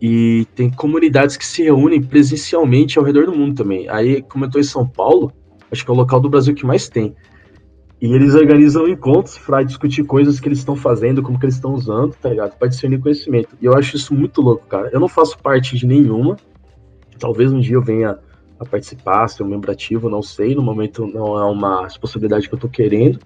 [0.01, 3.87] E tem comunidades que se reúnem presencialmente ao redor do mundo também.
[3.87, 5.31] Aí, como eu tô em São Paulo,
[5.71, 7.15] acho que é o local do Brasil que mais tem.
[8.01, 11.73] E eles organizam encontros para discutir coisas que eles estão fazendo, como que eles estão
[11.73, 12.57] usando, tá ligado?
[12.57, 13.55] Para discernir conhecimento.
[13.61, 14.89] E eu acho isso muito louco, cara.
[14.91, 16.35] Eu não faço parte de nenhuma,
[17.17, 18.17] Talvez um dia eu venha
[18.59, 20.55] a participar, ser um membro ativo, não sei.
[20.55, 23.19] No momento não é uma responsabilidade que eu tô querendo.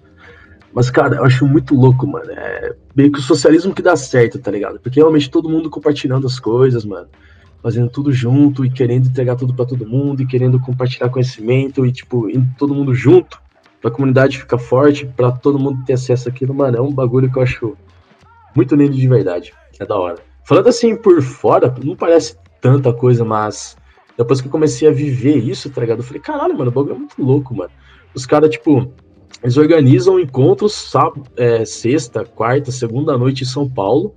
[0.74, 2.32] Mas, cara, eu acho muito louco, mano.
[2.32, 4.80] É meio que o socialismo que dá certo, tá ligado?
[4.80, 7.08] Porque realmente todo mundo compartilhando as coisas, mano.
[7.62, 11.92] Fazendo tudo junto e querendo entregar tudo para todo mundo e querendo compartilhar conhecimento e,
[11.92, 13.40] tipo, indo todo mundo junto
[13.82, 16.78] pra comunidade ficar forte, para todo mundo ter acesso àquilo, mano.
[16.78, 17.78] É um bagulho que eu acho
[18.56, 19.54] muito lindo de verdade.
[19.80, 20.20] É da hora.
[20.44, 23.76] Falando assim por fora, não parece tanta coisa, mas
[24.24, 26.00] depois que eu comecei a viver isso, tá ligado?
[26.00, 27.72] Eu falei, caralho, mano, o bagulho é muito louco, mano.
[28.14, 28.92] Os caras, tipo,
[29.42, 34.16] eles organizam encontros sábado, é, sexta, quarta, segunda noite em São Paulo.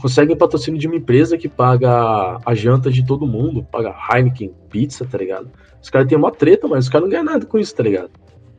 [0.00, 5.04] Conseguem patrocínio de uma empresa que paga a janta de todo mundo, paga Heineken, pizza,
[5.04, 5.50] tá ligado?
[5.82, 8.10] Os caras têm uma treta, mas os caras não ganham nada com isso, tá ligado?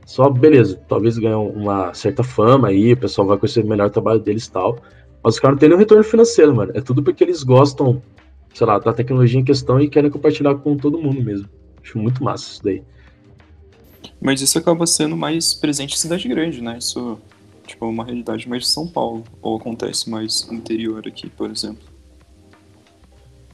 [0.05, 4.19] Só, beleza, talvez ganham uma certa fama aí, o pessoal vai conhecer melhor o trabalho
[4.19, 4.77] deles e tal.
[5.23, 6.71] Mas os caras não têm nenhum retorno financeiro, mano.
[6.75, 8.01] É tudo porque eles gostam,
[8.54, 11.49] sei lá, da tecnologia em questão e querem compartilhar com todo mundo mesmo.
[11.84, 12.84] Acho muito massa isso daí.
[14.20, 16.78] Mas isso acaba sendo mais presente em cidade grande, né?
[16.78, 17.18] Isso,
[17.66, 19.24] tipo, é uma realidade mais de São Paulo.
[19.41, 21.91] Ou acontece mais no interior aqui, por exemplo.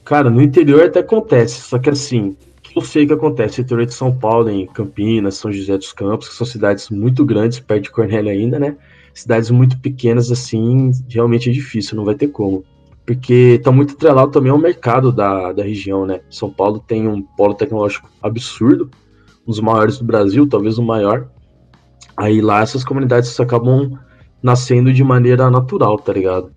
[0.04, 2.38] Cara, no interior até acontece, só que assim,
[2.74, 6.30] eu sei que acontece no interior de São Paulo, em Campinas, São José dos Campos,
[6.30, 8.78] que são cidades muito grandes, perto de Cornélio ainda, né?
[9.14, 12.64] Cidades muito pequenas, assim, realmente é difícil, não vai ter como.
[13.08, 16.20] Porque tá muito atrelado também ao mercado da, da região, né?
[16.30, 18.92] São Paulo tem um polo tecnológico absurdo,
[19.48, 21.30] um dos maiores do Brasil, talvez o maior.
[22.18, 23.98] Aí lá essas comunidades acabam
[24.44, 26.52] nascendo de maneira natural, tá ligado?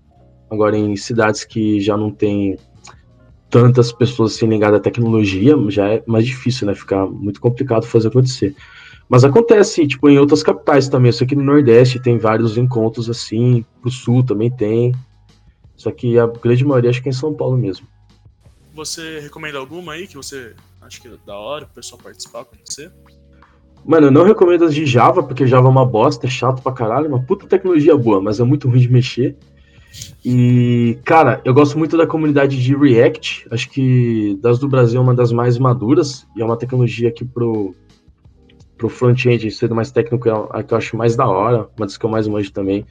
[0.50, 2.58] Agora em cidades que já não tem
[3.48, 6.74] tantas pessoas assim ligadas à tecnologia, já é mais difícil, né?
[6.74, 8.56] Ficar muito complicado fazer acontecer.
[9.08, 11.10] Mas acontece, tipo, em outras capitais também.
[11.10, 14.92] Eu sei que no Nordeste tem vários encontros assim, pro Sul também tem.
[15.80, 17.86] Só que a grande maioria acho que é em São Paulo mesmo.
[18.74, 22.54] Você recomenda alguma aí que você acha que é da hora o pessoal participar com
[22.62, 22.90] você?
[23.82, 26.70] Mano, eu não recomendo as de Java, porque Java é uma bosta, é chato pra
[26.70, 29.38] caralho, uma puta tecnologia boa, mas é muito ruim de mexer.
[30.22, 35.02] E, cara, eu gosto muito da comunidade de React, acho que das do Brasil é
[35.02, 37.74] uma das mais maduras, e é uma tecnologia que pro,
[38.76, 41.96] pro front-end, sendo mais técnico, é a que eu acho mais da hora, uma das
[41.96, 42.84] que eu mais manjo também.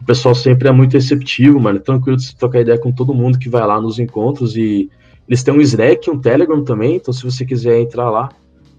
[0.00, 3.38] O pessoal sempre é muito receptivo, mano, tranquilo de se trocar ideia com todo mundo
[3.38, 4.90] que vai lá nos encontros e
[5.28, 8.28] eles têm um Slack, um Telegram também, então se você quiser entrar lá,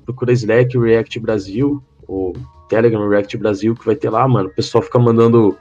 [0.05, 2.33] procura Slack React Brasil, ou
[2.69, 4.47] Telegram React Brasil, que vai ter lá, mano.
[4.47, 5.57] O pessoal fica mandando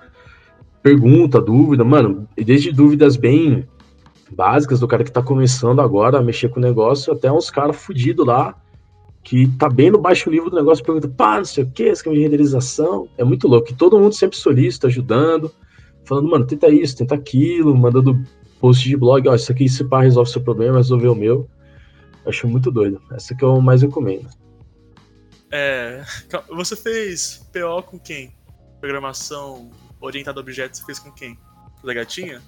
[0.83, 3.67] pergunta, dúvida, mano, desde dúvidas bem
[4.31, 7.77] básicas do cara que tá começando agora a mexer com o negócio, até uns caras
[7.77, 8.55] fudidos lá,
[9.27, 12.15] que tá bem no baixo nível do negócio, pergunta, pá, não sei o que, esquema
[12.15, 13.09] de renderização.
[13.19, 13.73] É muito louco.
[13.73, 15.53] E todo mundo sempre solícito, ajudando,
[16.05, 18.25] falando, mano, tenta isso, tenta aquilo, mandando
[18.61, 21.51] post de blog, ó, isso aqui se pá, resolve seu problema, resolveu o meu.
[22.25, 23.03] Acho muito doido.
[23.11, 24.29] Essa que eu mais recomendo.
[25.51, 26.05] É.
[26.51, 28.33] Você fez PO com quem?
[28.81, 31.37] Programação orientada a objetos, você fez com quem?
[31.83, 32.41] Com a gatinha?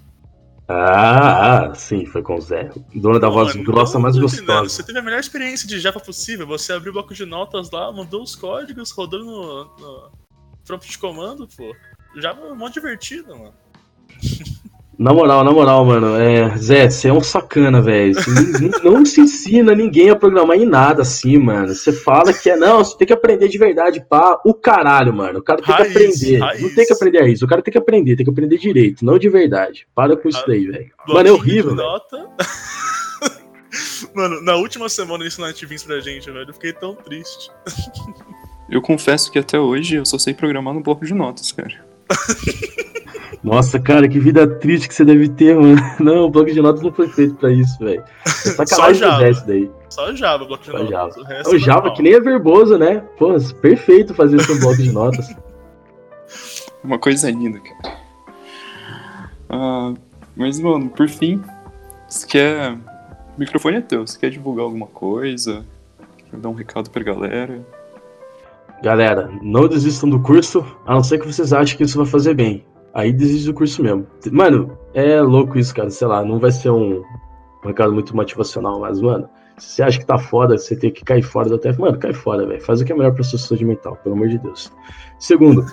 [0.68, 2.70] Ah, sim, foi com o Zé.
[2.94, 4.68] Dona da voz grossa mais gostosa.
[4.68, 6.46] Você teve a melhor experiência de Java possível.
[6.46, 10.12] Você abriu o bloco de notas lá, mandou os códigos, rodou no, no
[10.66, 11.74] prompt de comando, pô.
[12.16, 13.54] Java é um monte divertido, mano.
[14.98, 18.14] Na moral, na moral, mano, é, Zé, você é um sacana, velho.
[18.82, 21.72] Não se ensina ninguém a programar em nada assim, mano.
[21.72, 24.40] Você fala que é, não, você tem que aprender de verdade, pá.
[24.44, 25.38] O caralho, mano.
[25.38, 26.38] O cara tem raiz, que aprender.
[26.38, 26.62] Raiz.
[26.62, 27.44] Não tem que aprender a isso.
[27.44, 29.86] O cara tem que aprender, tem que aprender direito, não de verdade.
[29.94, 30.90] Para com isso daí, velho.
[31.06, 31.76] Mano, é horrível.
[31.76, 32.28] Nota.
[34.12, 36.48] mano, na última semana isso não Vins pra gente, velho.
[36.48, 37.52] Eu fiquei tão triste.
[38.68, 41.86] Eu confesso que até hoje eu só sei programar no bloco de notas, cara.
[43.42, 45.76] Nossa, cara, que vida triste que você deve ter, mano.
[46.00, 48.02] Não, o bloco de notas não foi feito pra isso, velho.
[48.24, 49.44] É sacanagem Só Java.
[49.46, 49.70] daí.
[49.88, 50.90] Só Java, bloco de Só notas.
[50.90, 51.48] Java.
[51.48, 53.02] O, o é Java, que nem é verboso, né?
[53.18, 55.34] Pô, perfeito fazer isso no bloco de notas.
[56.82, 57.96] Uma coisa linda, cara.
[59.48, 59.94] Ah,
[60.36, 61.42] mas, mano, por fim,
[62.08, 62.72] você quer.
[62.72, 64.06] O microfone é teu.
[64.06, 65.64] Você quer divulgar alguma coisa?
[66.30, 67.64] Quer dar um recado pra galera?
[68.82, 72.34] Galera, não desistam do curso, a não ser que vocês achem que isso vai fazer
[72.34, 72.64] bem.
[72.94, 74.06] Aí desiste do curso mesmo.
[74.32, 75.90] Mano, é louco isso, cara.
[75.90, 77.02] Sei lá, não vai ser um,
[77.64, 81.22] recado muito motivacional, mas, mano, se você acha que tá foda, você tem que cair
[81.22, 82.62] fora da TF, mano, cai fora, velho.
[82.62, 84.72] Faz o que é melhor pra sua saúde mental, pelo amor de Deus.
[85.18, 85.66] Segundo,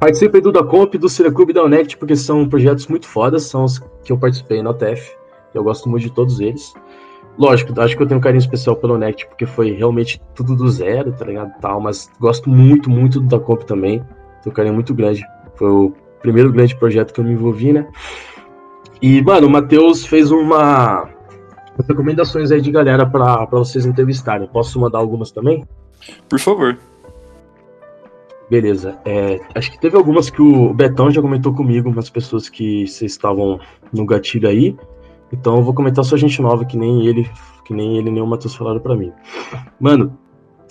[0.00, 3.64] participe do da Comp, do Cirecube e da Unect, porque são projetos muito fodas, são
[3.64, 5.16] os que eu participei na UTF.
[5.54, 6.74] Eu gosto muito de todos eles.
[7.38, 10.68] Lógico, acho que eu tenho um carinho especial pelo Unect, porque foi realmente tudo do
[10.68, 11.52] zero, tá ligado?
[11.60, 14.00] Tal, mas gosto muito, muito do da Comp também.
[14.42, 15.22] Tenho um carinho muito grande.
[15.54, 17.86] Foi o primeiro grande projeto que eu me envolvi, né?
[19.02, 21.08] E, mano, o Matheus fez uma,
[21.88, 24.48] recomendações aí de galera para vocês entrevistarem.
[24.48, 25.66] Posso mandar algumas também?
[26.28, 26.78] Por favor.
[28.50, 28.98] Beleza.
[29.04, 33.12] É, acho que teve algumas que o Betão já comentou comigo, umas pessoas que vocês
[33.12, 33.58] estavam
[33.92, 34.76] no gatilho aí.
[35.32, 37.28] Então eu vou comentar só gente nova, que nem ele,
[37.64, 39.10] que nem ele nem o Matheus falaram para mim.
[39.80, 40.18] Mano,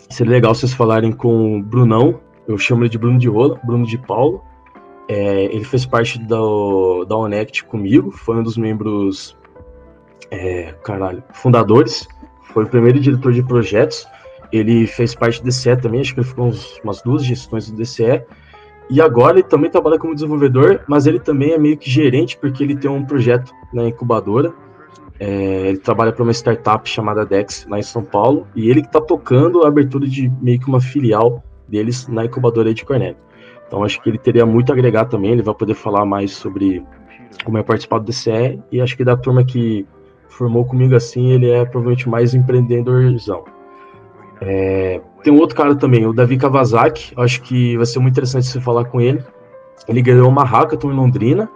[0.10, 2.20] seria legal vocês falarem com o Brunão.
[2.48, 4.44] Eu chamo ele de Bruno de Ola, Bruno de Paulo.
[5.08, 9.38] É, ele fez parte do, da Onect comigo, foi um dos membros,
[10.30, 12.08] é, caralho, fundadores.
[12.54, 14.08] Foi o primeiro diretor de projetos.
[14.52, 17.78] Ele fez parte do DCE também, acho que ele ficou uns, umas duas gestões do
[17.78, 18.24] DCE.
[18.90, 22.62] E agora ele também trabalha como desenvolvedor, mas ele também é meio que gerente, porque
[22.62, 24.54] ele tem um projeto na incubadora.
[25.18, 28.88] É, ele trabalha para uma startup chamada Dex, lá em São Paulo, e ele que
[28.88, 33.16] está tocando a abertura de meio que uma filial deles na incubadora de Cornélio.
[33.72, 36.84] Então acho que ele teria muito a agregar também, ele vai poder falar mais sobre
[37.46, 39.88] como é participar do DCE, e acho que da turma que
[40.28, 43.46] formou comigo assim, ele é provavelmente mais empreendedorzão.
[44.42, 47.14] É, tem um outro cara também, o Davi Kawasaki.
[47.16, 49.24] Acho que vai ser muito interessante você falar com ele.
[49.88, 51.50] Ele ganhou uma hackathon em Londrina,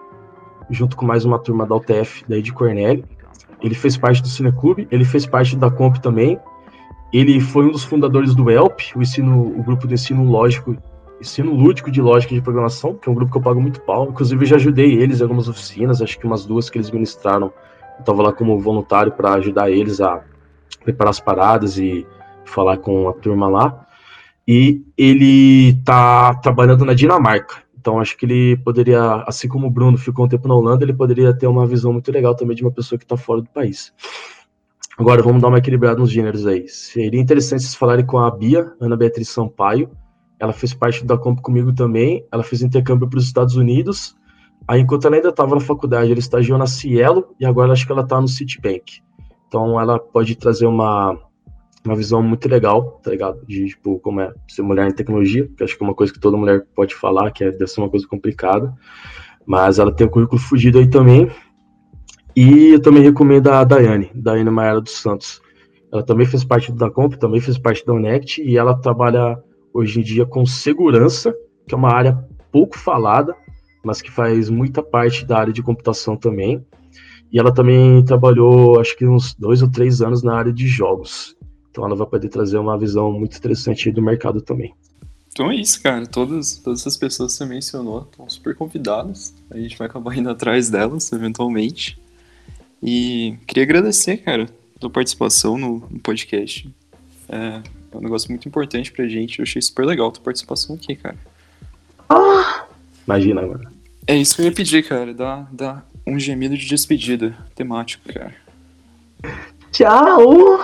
[0.69, 3.03] junto com mais uma turma da UTF, daí de Cornélio.
[3.61, 6.39] Ele fez parte do Cineclube, ele fez parte da Comp também.
[7.11, 10.77] Ele foi um dos fundadores do ELP, o, ensino, o grupo de ensino lógico,
[11.19, 14.09] ensino lúdico de lógica de programação, que é um grupo que eu pago muito pau.
[14.09, 17.51] Inclusive, eu já ajudei eles em algumas oficinas, acho que umas duas que eles ministraram.
[17.95, 20.21] Eu estava lá como voluntário para ajudar eles a
[20.83, 22.05] preparar as paradas e
[22.43, 23.87] falar com a turma lá.
[24.47, 27.63] E ele tá trabalhando na Dinamarca.
[27.79, 30.93] Então acho que ele poderia, assim como o Bruno ficou um tempo na Holanda, ele
[30.93, 33.93] poderia ter uma visão muito legal também de uma pessoa que está fora do país.
[34.97, 36.67] Agora vamos dar uma equilibrada nos gêneros aí.
[36.67, 39.89] Seria interessante vocês falarem com a Bia, Ana Beatriz Sampaio.
[40.39, 42.25] Ela fez parte da Comp comigo também.
[42.31, 44.15] Ela fez intercâmbio para os Estados Unidos.
[44.67, 47.91] Aí, enquanto ela ainda estava na faculdade, ela estagiou na Cielo e agora acho que
[47.91, 49.01] ela está no Citibank.
[49.47, 51.17] Então, ela pode trazer uma,
[51.85, 53.45] uma visão muito legal, tá ligado?
[53.45, 56.19] De, tipo, como é ser mulher em tecnologia, que acho que é uma coisa que
[56.19, 58.73] toda mulher pode falar, que é, deve ser uma coisa complicada.
[59.45, 61.29] Mas ela tem um currículo fugido aí também.
[62.35, 65.41] E eu também recomendo a Daiane, Daiane Maera dos Santos.
[65.93, 69.37] Ela também fez parte da Comp, também fez parte da Unect, e ela trabalha
[69.75, 71.35] hoje em dia com segurança,
[71.67, 72.17] que é uma área
[72.49, 73.35] pouco falada,
[73.83, 76.65] mas que faz muita parte da área de computação também.
[77.31, 81.35] E ela também trabalhou, acho que uns dois ou três anos na área de jogos.
[81.69, 84.73] Então ela vai poder trazer uma visão muito interessante do mercado também.
[85.27, 86.07] Então é isso, cara.
[86.07, 89.35] Todas, todas essas pessoas que você mencionou estão super convidadas.
[89.51, 91.99] A gente vai acabar indo atrás delas, eventualmente.
[92.81, 94.47] E queria agradecer, cara,
[94.79, 96.73] pela participação no, no podcast.
[97.27, 97.61] É,
[97.95, 99.39] é, um negócio muito importante pra gente.
[99.39, 101.17] Eu achei super legal a tua participação aqui, cara.
[102.09, 102.65] Ah!
[103.07, 103.71] Imagina, mano.
[104.07, 105.13] É isso que eu ia pedir, cara.
[105.13, 108.35] Dá, dá um gemido de despedida temático, cara.
[109.71, 110.59] Tchau!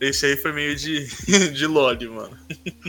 [0.00, 1.06] Esse aí foi meio de,
[1.52, 2.36] de lolly, mano.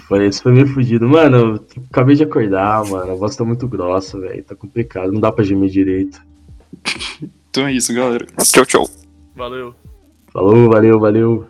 [0.07, 1.07] Foi, esse foi meio fudido.
[1.07, 3.12] Mano, eu acabei de acordar, mano.
[3.12, 4.43] A voz tá muito grossa, velho.
[4.43, 5.12] Tá complicado.
[5.12, 6.22] Não dá pra gemer direito.
[7.49, 8.26] Então é isso, galera.
[8.43, 8.89] Tchau, tchau.
[9.36, 9.74] Valeu.
[10.32, 11.47] Falou, valeu, valeu.